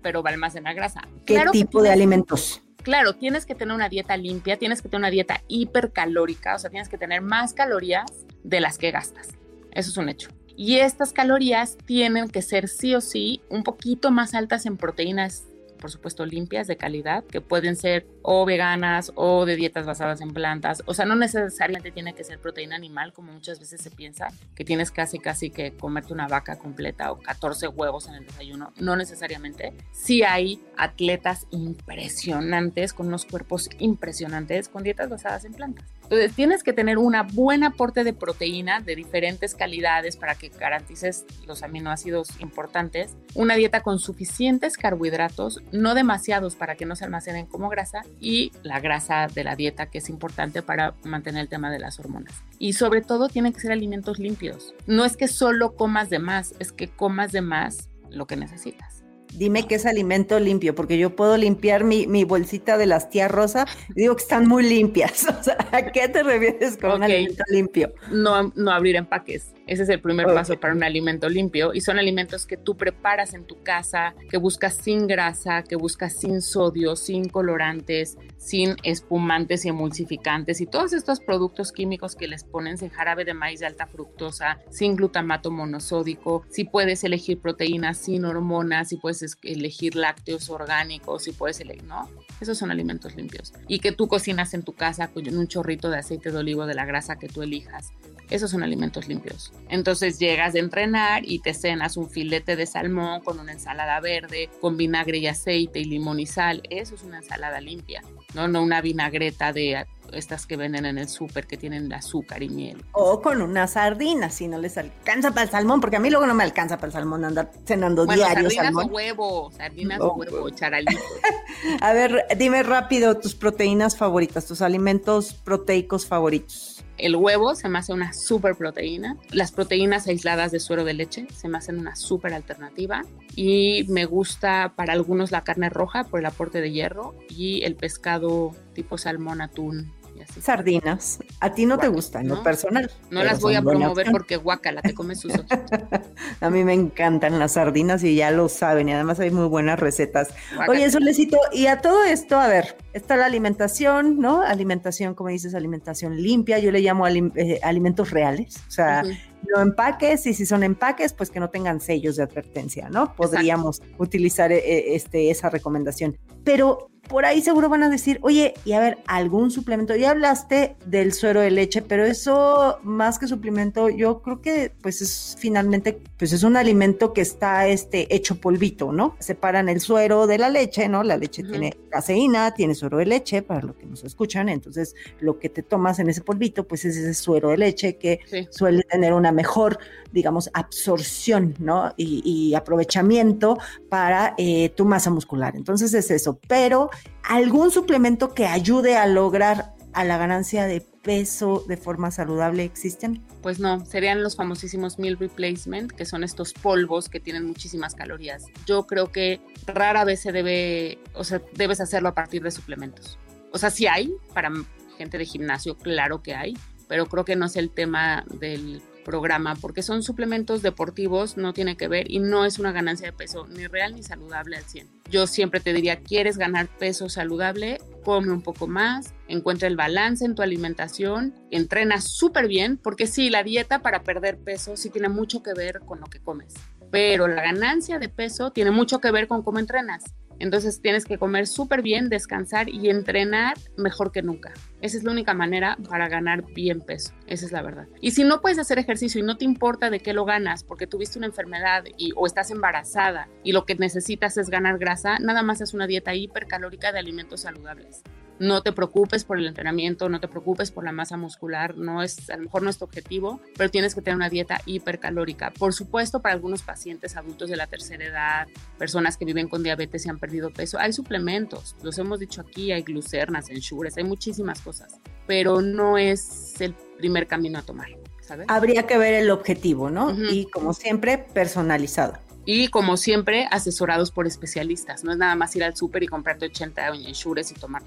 pero 0.03 0.23
va 0.23 0.31
a 0.31 0.35
almacenar 0.35 0.76
grasa. 0.76 1.00
¿Qué 1.25 1.43
tipo 1.50 1.83
de 1.83 1.91
alimentos? 1.91 2.62
Claro, 2.87 3.14
tienes 3.14 3.47
que 3.47 3.57
tener 3.57 3.75
una 3.75 3.88
dieta 3.88 4.16
limpia, 4.16 4.59
tienes 4.59 4.81
que 4.81 4.88
tener 4.88 5.00
una 5.00 5.11
dieta 5.11 5.43
hipercalórica, 5.49 6.55
o 6.55 6.59
sea, 6.61 6.71
tienes 6.71 6.88
que 6.88 6.97
tener 6.97 7.21
más 7.21 7.52
calorías 7.52 8.07
de 8.45 8.61
las 8.61 8.78
que 8.78 8.93
gastas. 8.93 9.31
Eso 9.73 9.90
es 9.90 9.97
un 9.97 10.09
hecho. 10.09 10.31
Y 10.57 10.76
estas 10.76 11.12
calorías 11.12 11.78
tienen 11.85 12.28
que 12.28 12.43
ser 12.43 12.69
sí 12.69 12.95
o 12.95 13.00
sí 13.00 13.43
un 13.49 13.64
poquito 13.64 14.12
más 14.12 14.35
altas 14.35 14.66
en 14.66 14.76
proteínas 14.76 15.49
por 15.87 15.93
supuesto, 15.93 16.26
limpias, 16.26 16.66
de 16.66 16.76
calidad, 16.76 17.23
que 17.23 17.40
pueden 17.40 17.76
ser 17.76 18.09
o 18.23 18.45
veganas 18.45 19.12
o 19.14 19.47
de 19.47 19.55
dietas 19.55 19.87
basadas 19.87 20.21
en 20.21 20.33
plantas. 20.33 20.83
O 20.87 20.95
sea, 20.95 21.05
no 21.05 21.14
necesariamente 21.14 21.93
tiene 21.93 22.12
que 22.12 22.25
ser 22.25 22.40
proteína 22.40 22.75
animal, 22.75 23.12
como 23.12 23.33
muchas 23.33 23.61
veces 23.61 23.81
se 23.81 23.93
piensa, 23.93 24.26
que 24.57 24.64
tienes 24.64 24.90
casi, 24.90 25.21
casi 25.21 25.50
que 25.50 25.76
comerte 25.76 26.12
una 26.12 26.26
vaca 26.26 26.59
completa 26.59 27.12
o 27.12 27.21
14 27.21 27.69
huevos 27.69 28.09
en 28.09 28.14
el 28.14 28.26
desayuno. 28.26 28.73
No 28.81 28.97
necesariamente. 28.97 29.75
Sí 29.93 30.25
hay 30.25 30.61
atletas 30.76 31.47
impresionantes, 31.52 32.93
con 32.93 33.06
unos 33.06 33.25
cuerpos 33.25 33.71
impresionantes, 33.78 34.69
con 34.69 34.82
dietas 34.82 35.08
basadas 35.08 35.45
en 35.45 35.52
plantas. 35.52 35.87
Entonces, 36.06 36.34
tienes 36.34 36.62
que 36.62 36.73
tener 36.73 36.99
un 36.99 37.16
buen 37.32 37.64
aporte 37.64 38.04
de 38.04 38.12
proteína 38.12 38.80
de 38.80 38.95
diferentes 38.95 39.56
calidades 39.56 40.16
para 40.16 40.36
que 40.36 40.50
garantices 40.50 41.26
los 41.49 41.64
aminoácidos 41.64 42.28
importantes, 42.40 43.16
una 43.34 43.56
dieta 43.56 43.80
con 43.80 43.99
suficientes 43.99 44.76
carbohidratos, 44.76 45.60
no 45.73 45.95
demasiados 45.95 46.54
para 46.54 46.76
que 46.76 46.86
no 46.86 46.95
se 46.95 47.04
almacenen 47.04 47.47
como 47.47 47.69
grasa, 47.69 48.02
y 48.21 48.52
la 48.62 48.78
grasa 48.78 49.26
de 49.26 49.42
la 49.42 49.56
dieta 49.56 49.86
que 49.86 49.99
es 49.99 50.08
importante 50.08 50.62
para 50.62 50.95
mantener 51.02 51.42
el 51.42 51.49
tema 51.49 51.73
de 51.73 51.80
las 51.80 51.99
hormonas. 51.99 52.34
Y 52.60 52.75
sobre 52.75 53.02
todo 53.02 53.28
tienen 53.28 53.52
que 53.52 53.60
ser 53.60 53.73
alimentos 53.73 54.21
limpios. 54.21 54.75
No 54.86 55.04
es 55.04 55.16
que 55.16 55.26
solo 55.26 55.75
comas 55.75 56.08
de 56.08 56.21
más, 56.21 56.54
es 56.60 56.71
que 56.71 56.86
comas 56.86 57.32
de 57.32 57.40
más 57.40 57.88
lo 58.10 58.26
que 58.26 58.36
necesitas. 58.36 58.96
Dime 59.34 59.67
qué 59.67 59.76
es 59.76 59.86
alimento 59.86 60.39
limpio, 60.41 60.75
porque 60.75 60.99
yo 60.99 61.15
puedo 61.15 61.36
limpiar 61.36 61.84
mi, 61.84 62.06
mi 62.06 62.25
bolsita 62.25 62.78
de 62.78 62.86
las 62.86 63.10
tías 63.10 63.30
Rosa 63.30 63.67
y 63.91 64.02
digo 64.02 64.17
que 64.17 64.23
están 64.23 64.47
muy 64.49 64.62
limpias. 64.62 65.26
O 65.39 65.43
sea, 65.43 65.56
¿a 65.71 65.93
qué 65.93 66.08
te 66.08 66.23
refieres 66.23 66.76
con 66.76 66.93
un 66.93 67.02
alimento 67.02 67.45
limpio? 67.50 67.93
No, 68.10 68.52
no 68.54 68.71
abrir 68.71 68.97
empaques. 68.97 69.55
Ese 69.67 69.83
es 69.83 69.89
el 69.89 70.00
primer 70.00 70.26
paso 70.26 70.59
para 70.61 70.75
un 70.75 70.83
alimento 70.83 71.29
limpio 71.29 71.75
y 71.75 71.81
son 71.81 71.99
alimentos 71.99 72.47
que 72.47 72.57
tú 72.57 72.76
preparas 72.76 73.35
en 73.35 73.45
tu 73.45 73.63
casa, 73.63 74.15
que 74.31 74.37
buscas 74.37 74.75
sin 74.75 75.07
grasa, 75.07 75.63
que 75.65 75.76
buscas 75.76 76.19
sin 76.19 76.41
sodio, 76.41 76.95
sin 76.95 77.29
colorantes, 77.29 78.17
sin 78.39 78.76
espumantes 78.85 79.65
y 79.65 79.69
emulsificantes 79.69 80.61
y 80.61 80.67
todos 80.67 80.93
estos 80.93 81.21
productos 81.21 81.73
químicos 81.73 82.15
que 82.15 82.29
les 82.29 82.45
ponen 82.45 82.76
en 82.81 82.91
jarabe 82.91 83.25
de 83.25 83.35
maíz 83.35 83.61
de 83.61 83.67
alta 83.67 83.87
fructosa, 83.87 84.59
sin 84.71 84.97
glutamato 84.97 85.50
monosódico, 85.50 86.45
si 86.50 86.65
puedes 86.65 87.05
elegir 87.05 87.41
proteínas 87.41 87.99
sin 87.99 88.25
hormonas, 88.25 88.89
si 88.89 88.97
puedes 88.97 89.37
elegir 89.43 89.97
lácteos 89.97 90.50
orgánicos, 90.50 91.25
si 91.25 91.33
puedes 91.33 91.61
elegir, 91.61 91.85
¿no? 91.85 92.09
Esos 92.41 92.59
son 92.59 92.71
alimentos 92.71 93.17
limpios. 93.17 93.52
Y 93.67 93.79
que 93.81 93.93
tú 93.93 94.09
cocinas 94.09 94.55
en 94.55 94.63
tu 94.63 94.75
casa 94.75 95.09
con 95.09 95.26
un 95.37 95.49
chorrito 95.49 95.91
de 95.91 95.99
aceite 95.99 96.31
de 96.31 96.39
olivo 96.39 96.67
de 96.67 96.75
la 96.75 96.85
grasa 96.85 97.17
que 97.17 97.29
tú 97.29 97.43
elijas. 97.43 97.93
Esos 98.31 98.50
son 98.50 98.63
alimentos 98.63 99.09
limpios. 99.09 99.52
Entonces 99.69 100.19
llegas 100.19 100.52
de 100.52 100.60
entrenar 100.60 101.23
y 101.25 101.40
te 101.40 101.54
cenas 101.54 101.97
un 101.97 102.08
filete 102.08 102.56
de 102.56 102.66
salmón 102.66 103.21
con 103.23 103.40
una 103.40 103.52
ensalada 103.52 104.00
verde, 104.00 104.49
con 104.60 104.76
vinagre 104.76 105.19
y 105.19 105.26
aceite 105.26 105.80
y 105.80 105.84
limón 105.84 106.21
y 106.21 106.26
sal. 106.26 106.62
Eso 106.71 106.95
es 106.95 107.02
una 107.02 107.19
ensalada 107.19 107.60
limpia, 107.60 108.02
no, 108.34 108.49
no 108.49 108.62
una 108.62 108.80
vinagreta 108.80 109.52
de 109.52 109.86
estas 110.12 110.47
que 110.47 110.56
venden 110.56 110.86
en 110.86 110.99
el 110.99 111.08
súper 111.08 111.47
que 111.47 111.56
tienen 111.56 111.92
azúcar 111.92 112.42
y 112.42 112.49
miel. 112.49 112.84
O 112.92 113.21
con 113.21 113.42
una 113.42 113.66
sardina, 113.66 114.30
si 114.30 114.49
no 114.49 114.58
les 114.58 114.78
alcanza 114.78 115.30
para 115.30 115.42
el 115.42 115.50
salmón, 115.50 115.80
porque 115.80 115.97
a 115.97 116.00
mí 116.00 116.10
luego 116.10 116.26
no 116.26 116.34
me 116.34 116.45
alcanza 116.45 116.76
para 116.76 116.88
el 116.88 116.92
salmón 116.92 117.25
andar 117.25 117.50
cenando 117.64 118.06
bueno, 118.06 118.25
diario 118.25 118.50
sardinas 118.50 118.66
salmón. 118.66 118.86
o 118.90 118.95
huevo, 118.95 119.52
sardinas 119.52 120.00
o 120.00 120.14
huevo, 120.14 120.50
charalitos. 120.50 121.02
a 121.80 121.92
ver, 121.92 122.25
dime 122.36 122.62
rápido 122.62 123.19
tus 123.19 123.34
proteínas 123.34 123.97
favoritas, 123.97 124.47
tus 124.47 124.62
alimentos 124.62 125.34
proteicos 125.34 126.06
favoritos. 126.06 126.75
El 126.99 127.17
huevo 127.17 127.54
se 127.54 127.69
me 127.69 127.78
hace 127.78 127.93
una 127.93 128.13
super 128.13 128.54
proteína. 128.54 129.17
Las 129.30 129.52
proteínas 129.52 130.06
aisladas 130.06 130.52
de 130.52 130.61
suero 130.61 130.85
de 130.85 130.95
leche 130.95 131.26
se 131.35 131.49
me 131.49 131.59
hacen 131.59 131.78
una 131.78 131.97
super 131.97 132.32
alternativa. 132.32 133.02
Y 133.35 133.85
me 133.89 134.06
gusta 134.06 134.73
para 134.76 134.93
algunos 134.93 135.30
la 135.30 135.43
carne 135.43 135.69
roja 135.69 136.04
por 136.04 136.21
el 136.21 136.26
aporte 136.26 136.61
de 136.61 136.73
hierro 136.73 137.15
y 137.28 137.63
el 137.65 137.76
pescado 137.76 138.52
tipo 138.73 138.99
salmón, 138.99 139.41
atún, 139.41 139.93
Sardinas. 140.41 141.19
A 141.41 141.52
ti 141.52 141.67
no 141.67 141.78
te 141.78 141.89
gustan, 141.89 142.26
¿no? 142.26 142.43
personal. 142.43 142.91
No 143.10 143.25
las 143.25 143.41
voy 143.41 143.54
a 143.54 143.62
promover 143.62 144.10
porque 144.10 144.36
guacala, 144.36 144.82
te 144.82 144.95
comes 144.95 145.21
sus 145.21 145.34
ojos. 145.34 145.47
a 146.41 146.50
mí 146.50 146.65
me 146.65 146.75
encantan 146.75 147.39
las 147.39 147.52
sardinas 147.52 148.04
y 148.04 148.15
ya 148.17 148.30
lo 148.30 148.49
saben. 148.49 148.89
Y 148.89 148.93
además 148.93 149.21
hay 149.21 149.30
muy 149.30 149.47
buenas 149.47 149.78
recetas. 149.78 150.28
Oye, 150.69 150.91
Solecito, 150.91 151.39
y 151.52 151.67
a 151.67 151.80
todo 151.80 152.04
esto, 152.04 152.39
a 152.39 152.49
ver, 152.49 152.76
está 152.93 153.17
la 153.17 153.26
alimentación, 153.26 154.19
¿no? 154.19 154.43
Alimentación, 154.43 155.15
como 155.15 155.30
dices, 155.30 155.54
alimentación 155.54 156.17
limpia. 156.21 156.58
Yo 156.58 156.71
le 156.71 156.80
llamo 156.80 157.06
eh, 157.06 157.60
alimentos 157.62 158.10
reales. 158.10 158.56
O 158.69 158.71
sea, 158.71 159.02
no 159.02 159.60
empaques 159.60 160.26
y 160.26 160.34
si 160.34 160.47
son 160.47 160.62
empaques, 160.62 161.12
pues 161.12 161.30
que 161.30 161.41
no 161.41 161.50
tengan 161.50 161.80
sellos 161.80 162.17
de 162.17 162.25
advertencia, 162.25 162.89
¿no? 162.89 163.15
Podríamos 163.15 163.82
utilizar 163.99 164.52
eh, 164.52 164.95
este, 164.95 165.30
esa 165.30 165.50
recomendación. 165.50 166.17
Pero 166.45 166.91
por 167.08 167.25
ahí 167.25 167.40
seguro 167.40 167.69
van 167.69 167.82
a 167.82 167.88
decir, 167.88 168.19
oye, 168.23 168.54
y 168.64 168.73
a 168.73 168.80
ver, 168.80 168.99
algún 169.06 169.50
suplemento. 169.50 169.95
Ya 169.97 170.10
hablaste 170.10 170.76
del 170.86 171.12
suero 171.12 171.40
de 171.40 171.50
leche, 171.50 171.82
pero 171.82 172.04
eso 172.04 172.78
más 172.82 173.19
que 173.19 173.28
suplemento, 173.28 173.88
yo 173.88 174.23
creo 174.23 174.40
que 174.40 174.73
pues 174.80 175.00
es 175.00 175.36
finalmente, 175.38 176.00
pues 176.19 176.32
es 176.32 176.42
un 176.42 176.56
alimento 176.56 177.12
que 177.12 177.21
está 177.21 177.66
este, 177.69 178.14
hecho 178.14 178.40
polvito, 178.40 178.92
¿no? 178.92 179.16
Separan 179.19 179.69
el 179.69 179.80
suero 179.80 180.26
de 180.26 180.38
la 180.38 180.49
leche, 180.49 180.88
¿no? 180.88 181.02
La 181.02 181.16
leche 181.16 181.42
tiene 181.42 181.76
caseína, 181.90 182.54
tiene 182.54 182.75
suero 182.75 182.99
de 182.99 183.06
leche, 183.06 183.42
para 183.42 183.62
los 183.62 183.76
que 183.76 183.86
nos 183.86 184.04
escuchan, 184.04 184.49
entonces 184.49 184.95
lo 185.21 185.38
que 185.38 185.49
te 185.49 185.62
tomas 185.62 185.99
en 185.99 186.08
ese 186.08 186.23
polvito, 186.23 186.66
pues 186.66 186.84
es 186.84 186.97
ese 186.97 187.14
suero 187.14 187.50
de 187.50 187.58
leche 187.58 187.97
que 187.97 188.21
suele 188.50 188.82
tener 188.82 189.12
una 189.12 189.32
mejor, 189.32 189.78
digamos, 190.17 190.49
absorción, 190.55 191.55
¿no? 191.59 191.93
Y, 191.99 192.55
aprovechamiento 192.55 193.59
para 193.91 194.35
eh, 194.39 194.71
tu 194.71 194.87
masa 194.87 195.11
muscular. 195.11 195.55
Entonces 195.57 195.93
es 195.93 196.11
eso, 196.11 196.41
pero 196.49 196.89
algún 197.23 197.71
suplemento 197.71 198.33
que 198.33 198.47
ayude 198.47 198.97
a 198.97 199.07
lograr 199.07 199.75
a 199.93 200.05
la 200.05 200.17
ganancia 200.17 200.65
de 200.65 200.81
peso 200.81 201.65
de 201.69 201.76
forma 201.76 202.11
saludable 202.11 202.65
existen? 202.65 203.23
Pues 203.43 203.61
no, 203.61 203.85
serían 203.85 204.23
los 204.23 204.37
famosísimos 204.37 204.99
meal 204.99 205.19
replacement, 205.19 205.93
que 205.93 206.07
son 206.07 206.25
estos 206.25 206.55
polvos 206.55 207.09
que 207.09 207.21
tienen 207.21 207.45
muchísimas 207.47 207.95
calorías. 207.95 208.47
Yo 208.67 208.87
creo 208.87 209.13
que 209.13 209.41
rara 209.67 210.05
vez 210.05 210.21
se 210.21 210.33
debe, 210.33 210.99
o 211.15 211.25
sea, 211.25 211.43
debes 211.55 211.81
hacerlo 211.81 212.09
a 212.09 212.15
partir 212.15 212.43
de 212.43 212.50
suplementos. 212.50 213.19
O 213.52 213.59
sea, 213.59 213.71
sí 213.71 213.87
hay 213.87 214.13
para 214.35 214.50
gente 214.97 215.19
de 215.19 215.26
gimnasio, 215.26 215.76
claro 215.76 216.23
que 216.23 216.35
hay, 216.35 216.57
pero 216.89 217.07
creo 217.07 217.25
que 217.25 217.37
no 217.37 217.47
es 217.47 217.57
el 217.57 217.71
tema 217.71 218.25
del 218.41 218.83
programa 219.06 219.54
porque 219.54 219.82
son 219.82 220.02
suplementos 220.02 220.62
deportivos, 220.62 221.36
no 221.36 221.52
tiene 221.52 221.76
que 221.76 221.86
ver 221.86 222.10
y 222.10 222.19
no 222.19 222.45
es 222.45 222.58
una 222.58 222.73
ganancia 222.73 223.06
de 223.06 223.16
peso 223.16 223.47
ni 223.47 223.69
real 223.69 223.95
ni 223.95 224.02
saludable 224.02 224.56
al 224.56 224.64
100. 224.64 224.88
Yo 225.08 225.28
siempre 225.28 225.60
te 225.60 225.73
diría, 225.73 226.00
¿quieres 226.00 226.36
ganar 226.36 226.66
peso 226.66 227.08
saludable? 227.08 227.78
Come 228.04 228.32
un 228.32 228.42
poco 228.42 228.66
más, 228.66 229.14
encuentra 229.28 229.69
el 229.69 229.76
balance 229.76 230.25
en 230.25 230.34
tu 230.34 230.42
alimentación, 230.42 231.34
entrena 231.52 232.00
súper 232.00 232.49
bien, 232.49 232.78
porque 232.78 233.06
sí, 233.06 233.30
la 233.30 233.45
dieta 233.45 233.80
para 233.80 234.02
perder 234.02 234.38
peso 234.38 234.76
sí 234.76 234.90
tiene 234.90 235.08
mucho 235.08 235.40
que 235.40 235.54
ver 235.54 235.80
con 235.80 236.00
lo 236.00 236.06
que 236.06 236.21
comes, 236.21 236.54
pero 236.90 237.28
la 237.28 237.42
ganancia 237.42 238.00
de 238.00 238.08
peso 238.08 238.50
tiene 238.50 238.73
mucho 238.73 239.00
que 239.00 239.12
ver 239.12 239.28
con 239.28 239.42
cómo 239.42 239.60
entrenas. 239.60 240.02
Entonces 240.39 240.81
tienes 240.81 241.05
que 241.05 241.19
comer 241.19 241.47
súper 241.47 241.83
bien, 241.83 242.09
descansar 242.09 242.69
y 242.69 242.91
entrenar 242.91 243.55
mejor 243.77 244.13
que 244.13 244.23
nunca. 244.23 244.53
Esa 244.81 244.99
es 244.99 245.05
la 245.05 245.13
única 245.13 245.35
manera 245.35 245.77
para 245.89 246.09
ganar 246.09 246.45
bien 246.53 246.81
peso. 246.81 247.13
Esa 247.27 247.47
es 247.47 247.53
la 247.53 247.63
verdad. 247.63 247.89
Y 248.01 248.13
si 248.13 248.25
no 248.25 248.41
puedes 248.41 248.59
hacer 248.59 248.79
ejercicio 248.79 249.21
y 249.21 249.25
no 249.25 249.37
te 249.37 249.45
importa 249.45 249.91
de 249.91 250.01
qué 250.01 250.13
lo 250.13 250.25
ganas 250.25 250.65
porque 250.65 250.87
tuviste 250.87 251.19
una 251.19 251.29
enfermedad 251.29 251.85
o 252.15 252.27
estás 252.27 252.51
embarazada 252.51 253.29
y 253.43 253.53
lo 253.53 253.65
que 253.65 253.75
necesitas 253.75 254.37
es 254.37 254.51
ganar 254.51 254.79
grasa, 254.79 255.19
nada 255.19 255.43
más 255.43 255.61
es 255.61 255.75
una 255.75 255.87
dieta 255.87 256.15
hipercalórica 256.15 256.93
de 256.93 256.99
alimentos 256.99 257.41
saludables 257.41 258.03
no 258.39 258.63
te 258.63 258.73
preocupes 258.73 259.25
por 259.25 259.39
el 259.39 259.47
entrenamiento, 259.47 260.09
no 260.09 260.21
te 260.21 260.29
preocupes 260.29 260.71
por 260.71 260.85
la 260.85 260.93
masa 260.93 261.17
muscular, 261.17 261.77
no 261.77 262.03
es, 262.03 262.29
a 262.31 262.37
lo 262.37 262.45
mejor 262.45 262.63
no 262.63 262.71
es 262.71 262.79
tu 262.79 262.85
objetivo, 262.85 263.41
pero 263.57 263.71
tienes 263.71 263.95
que 263.95 264.03
tener 264.03 264.17
una 264.17 264.29
dieta 264.29 264.61
hipercalórica. 264.67 265.53
Por 265.53 265.73
supuesto, 265.73 266.21
para 266.21 266.35
algunos 266.35 266.63
pacientes 266.63 267.17
adultos 267.17 267.51
de 267.51 267.57
la 267.57 267.67
tercera 267.67 268.05
edad, 268.05 268.47
personas 268.79 269.17
que 269.17 269.25
viven 269.25 269.49
con 269.49 269.63
diabetes 269.63 270.07
y 270.07 270.09
han 270.09 270.19
perdido 270.19 270.51
peso, 270.51 270.79
hay 270.79 270.93
suplementos, 270.93 271.77
los 271.83 271.99
hemos 271.99 272.21
dicho 272.21 272.41
aquí, 272.41 272.73
hay 272.73 272.83
glucernas, 272.83 273.51
ensures, 273.51 273.97
hay 273.97 274.05
muchísimas 274.05 274.61
cosas, 274.61 274.99
pero 275.27 275.61
no 275.63 275.99
es 275.99 276.61
el 276.61 276.75
primer 276.99 277.27
camino 277.27 277.59
a 277.59 277.63
tomar. 277.63 277.89
¿sabes? 278.21 278.47
Habría 278.49 278.87
que 278.87 278.99
ver 278.99 279.15
el 279.15 279.31
objetivo, 279.31 279.89
¿no? 279.89 280.13
Y 280.31 280.47
como 280.47 280.73
siempre, 280.73 281.19
personalizado 281.19 282.19
y 282.47 282.69
como 282.69 282.97
siempre 282.97 283.47
asesorados 283.51 284.11
por 284.13 284.27
especialistas. 284.27 285.05
No 285.05 285.13
es 285.13 285.19
nada 285.19 285.35
más 285.35 285.55
ir 285.57 285.65
al 285.65 285.77
súper 285.77 286.05
y 286.05 286.07
comprarte 286.07 286.47
80 286.47 286.89
ensures 286.89 287.51
y 287.51 287.55
tomar. 287.55 287.83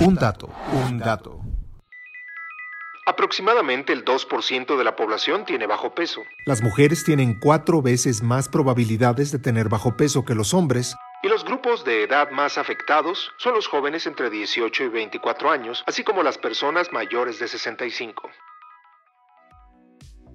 Un 0.00 0.16
dato, 0.16 0.50
un 0.72 0.98
dato. 0.98 1.40
Aproximadamente 3.06 3.92
el 3.92 4.04
2% 4.04 4.76
de 4.76 4.84
la 4.84 4.96
población 4.96 5.44
tiene 5.44 5.66
bajo 5.66 5.94
peso. 5.94 6.22
Las 6.46 6.62
mujeres 6.62 7.04
tienen 7.04 7.38
cuatro 7.38 7.80
veces 7.80 8.22
más 8.22 8.48
probabilidades 8.48 9.30
de 9.30 9.38
tener 9.38 9.68
bajo 9.68 9.96
peso 9.96 10.24
que 10.24 10.34
los 10.34 10.52
hombres. 10.52 10.96
Y 11.22 11.28
los 11.28 11.44
grupos 11.44 11.84
de 11.84 12.02
edad 12.02 12.30
más 12.30 12.58
afectados 12.58 13.30
son 13.38 13.54
los 13.54 13.68
jóvenes 13.68 14.06
entre 14.06 14.30
18 14.30 14.84
y 14.84 14.88
24 14.88 15.50
años, 15.50 15.84
así 15.86 16.02
como 16.02 16.24
las 16.24 16.38
personas 16.38 16.92
mayores 16.92 17.38
de 17.38 17.46
65. 17.46 18.30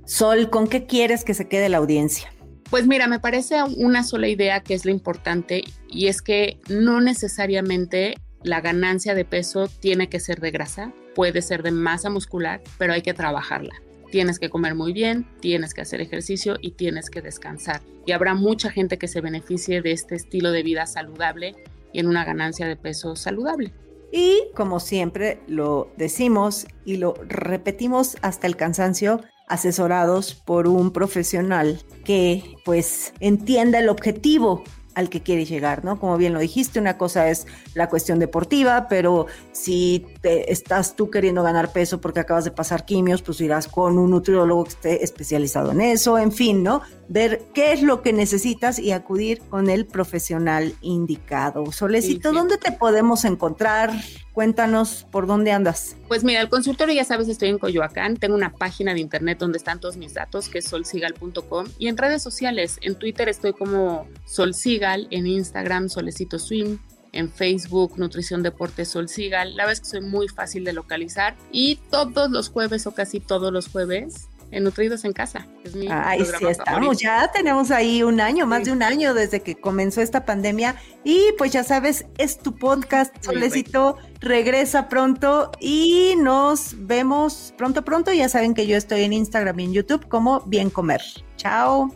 Sol, 0.05 0.49
¿con 0.49 0.67
qué 0.67 0.85
quieres 0.85 1.25
que 1.25 1.33
se 1.33 1.49
quede 1.49 1.67
la 1.67 1.77
audiencia? 1.77 2.31
Pues 2.69 2.87
mira, 2.87 3.07
me 3.07 3.19
parece 3.19 3.61
una 3.63 4.03
sola 4.03 4.29
idea 4.29 4.61
que 4.61 4.73
es 4.73 4.85
lo 4.85 4.91
importante 4.91 5.63
y 5.89 6.07
es 6.07 6.21
que 6.21 6.59
no 6.69 7.01
necesariamente 7.01 8.15
la 8.43 8.61
ganancia 8.61 9.15
de 9.15 9.25
peso 9.25 9.67
tiene 9.67 10.09
que 10.09 10.19
ser 10.19 10.39
de 10.39 10.51
grasa, 10.51 10.93
puede 11.15 11.41
ser 11.41 11.63
de 11.63 11.71
masa 11.71 12.09
muscular, 12.09 12.61
pero 12.77 12.93
hay 12.93 13.01
que 13.01 13.13
trabajarla. 13.13 13.75
Tienes 14.11 14.39
que 14.39 14.49
comer 14.49 14.75
muy 14.75 14.93
bien, 14.93 15.27
tienes 15.39 15.73
que 15.73 15.81
hacer 15.81 16.01
ejercicio 16.01 16.57
y 16.61 16.71
tienes 16.71 17.09
que 17.09 17.21
descansar. 17.21 17.81
Y 18.05 18.11
habrá 18.11 18.33
mucha 18.33 18.71
gente 18.71 18.97
que 18.97 19.07
se 19.07 19.21
beneficie 19.21 19.81
de 19.81 19.91
este 19.91 20.15
estilo 20.15 20.51
de 20.51 20.63
vida 20.63 20.87
saludable 20.87 21.55
y 21.93 21.99
en 21.99 22.07
una 22.07 22.25
ganancia 22.25 22.67
de 22.67 22.75
peso 22.75 23.15
saludable. 23.15 23.71
Y 24.11 24.43
como 24.55 24.79
siempre 24.79 25.39
lo 25.47 25.91
decimos 25.97 26.65
y 26.85 26.97
lo 26.97 27.13
repetimos 27.27 28.17
hasta 28.21 28.47
el 28.47 28.55
cansancio, 28.55 29.21
asesorados 29.47 30.33
por 30.33 30.67
un 30.67 30.91
profesional 30.91 31.81
que 32.05 32.55
pues 32.65 33.13
entienda 33.19 33.79
el 33.79 33.89
objetivo 33.89 34.63
al 34.95 35.09
que 35.09 35.21
quieres 35.21 35.49
llegar, 35.49 35.85
¿no? 35.85 35.99
Como 35.99 36.17
bien 36.17 36.33
lo 36.33 36.39
dijiste, 36.39 36.79
una 36.79 36.97
cosa 36.97 37.29
es 37.29 37.47
la 37.73 37.89
cuestión 37.89 38.19
deportiva, 38.19 38.87
pero 38.89 39.27
si 39.51 40.05
te 40.21 40.51
estás 40.51 40.95
tú 40.95 41.09
queriendo 41.09 41.43
ganar 41.43 41.71
peso 41.71 42.01
porque 42.01 42.19
acabas 42.19 42.43
de 42.45 42.51
pasar 42.51 42.85
quimios, 42.85 43.21
pues 43.21 43.39
irás 43.41 43.67
con 43.67 43.97
un 43.97 44.11
nutriólogo 44.11 44.63
que 44.63 44.69
esté 44.69 45.03
especializado 45.03 45.71
en 45.71 45.81
eso, 45.81 46.17
en 46.17 46.31
fin, 46.31 46.63
¿no? 46.63 46.81
Ver 47.07 47.43
qué 47.53 47.73
es 47.73 47.81
lo 47.81 48.01
que 48.01 48.13
necesitas 48.13 48.79
y 48.79 48.91
acudir 48.91 49.41
con 49.49 49.69
el 49.69 49.85
profesional 49.85 50.73
indicado. 50.81 51.71
Solecito, 51.71 52.31
¿dónde 52.31 52.57
te 52.57 52.71
podemos 52.71 53.25
encontrar? 53.25 53.91
Cuéntanos 54.39 55.05
por 55.11 55.27
dónde 55.27 55.51
andas. 55.51 55.97
Pues 56.07 56.23
mira, 56.23 56.39
el 56.39 56.47
consultorio 56.47 56.95
ya 56.95 57.03
sabes, 57.03 57.27
estoy 57.27 57.49
en 57.49 57.59
Coyoacán, 57.59 58.15
tengo 58.15 58.35
una 58.35 58.53
página 58.53 58.93
de 58.93 59.01
internet 59.01 59.37
donde 59.37 59.57
están 59.57 59.81
todos 59.81 59.97
mis 59.97 60.13
datos, 60.13 60.47
que 60.47 60.59
es 60.59 60.65
solsigal.com, 60.65 61.65
y 61.77 61.89
en 61.89 61.97
redes 61.97 62.23
sociales, 62.23 62.77
en 62.79 62.95
Twitter 62.95 63.27
estoy 63.27 63.51
como 63.51 64.07
solsigal, 64.23 65.09
en 65.11 65.27
Instagram 65.27 65.89
solecito 65.89 66.39
swim, 66.39 66.79
en 67.11 67.29
Facebook, 67.29 67.99
Nutrición 67.99 68.41
Deporte 68.41 68.85
Sol 68.85 69.09
Sigal. 69.09 69.57
La 69.57 69.63
verdad 69.63 69.73
es 69.73 69.81
que 69.81 69.87
soy 69.87 70.01
muy 70.07 70.29
fácil 70.29 70.63
de 70.63 70.71
localizar 70.71 71.35
y 71.51 71.75
todos 71.91 72.31
los 72.31 72.47
jueves 72.47 72.87
o 72.87 72.93
casi 72.93 73.19
todos 73.19 73.51
los 73.51 73.67
jueves 73.67 74.29
en 74.51 74.63
Nutridos 74.63 75.05
en 75.05 75.13
Casa. 75.13 75.47
Es 75.63 75.75
mi 75.75 75.87
Ay, 75.89 76.23
sí, 76.25 76.45
estamos, 76.47 76.99
ya 76.99 77.29
tenemos 77.31 77.71
ahí 77.71 78.03
un 78.03 78.19
año, 78.21 78.45
más 78.45 78.65
de 78.65 78.71
un 78.71 78.83
año 78.83 79.13
desde 79.13 79.41
que 79.41 79.55
comenzó 79.55 80.01
esta 80.01 80.25
pandemia. 80.25 80.75
Y 81.03 81.33
pues 81.37 81.51
ya 81.51 81.63
sabes, 81.63 82.05
es 82.17 82.39
tu 82.39 82.55
podcast, 82.55 83.13
Solecito, 83.23 83.97
regresa 84.19 84.89
pronto 84.89 85.51
y 85.59 86.15
nos 86.17 86.75
vemos 86.77 87.53
pronto, 87.57 87.83
pronto. 87.83 88.11
Ya 88.13 88.29
saben 88.29 88.53
que 88.53 88.67
yo 88.67 88.77
estoy 88.77 89.03
en 89.03 89.13
Instagram 89.13 89.59
y 89.59 89.63
en 89.65 89.73
YouTube 89.73 90.07
como 90.07 90.41
Bien 90.41 90.69
Comer. 90.69 91.01
Chao. 91.37 91.93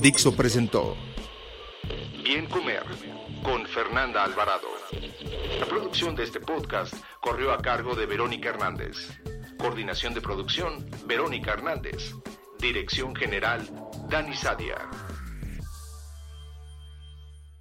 Dixo 0.00 0.34
presentó 0.34 0.96
Bien 2.22 2.46
Comer 2.46 2.82
con 3.42 3.66
Fernanda 3.66 4.24
Alvarado. 4.24 4.68
La 5.58 5.66
producción 5.66 6.14
de 6.14 6.24
este 6.24 6.40
podcast 6.40 6.94
corrió 7.20 7.52
a 7.52 7.58
cargo 7.58 7.94
de 7.94 8.06
Verónica 8.06 8.50
Hernández. 8.50 8.96
Coordinación 9.58 10.14
de 10.14 10.20
producción, 10.20 10.84
Verónica 11.06 11.52
Hernández. 11.52 12.14
Dirección 12.58 13.14
General, 13.14 13.60
Dani 14.08 14.34
Sadia. 14.36 14.88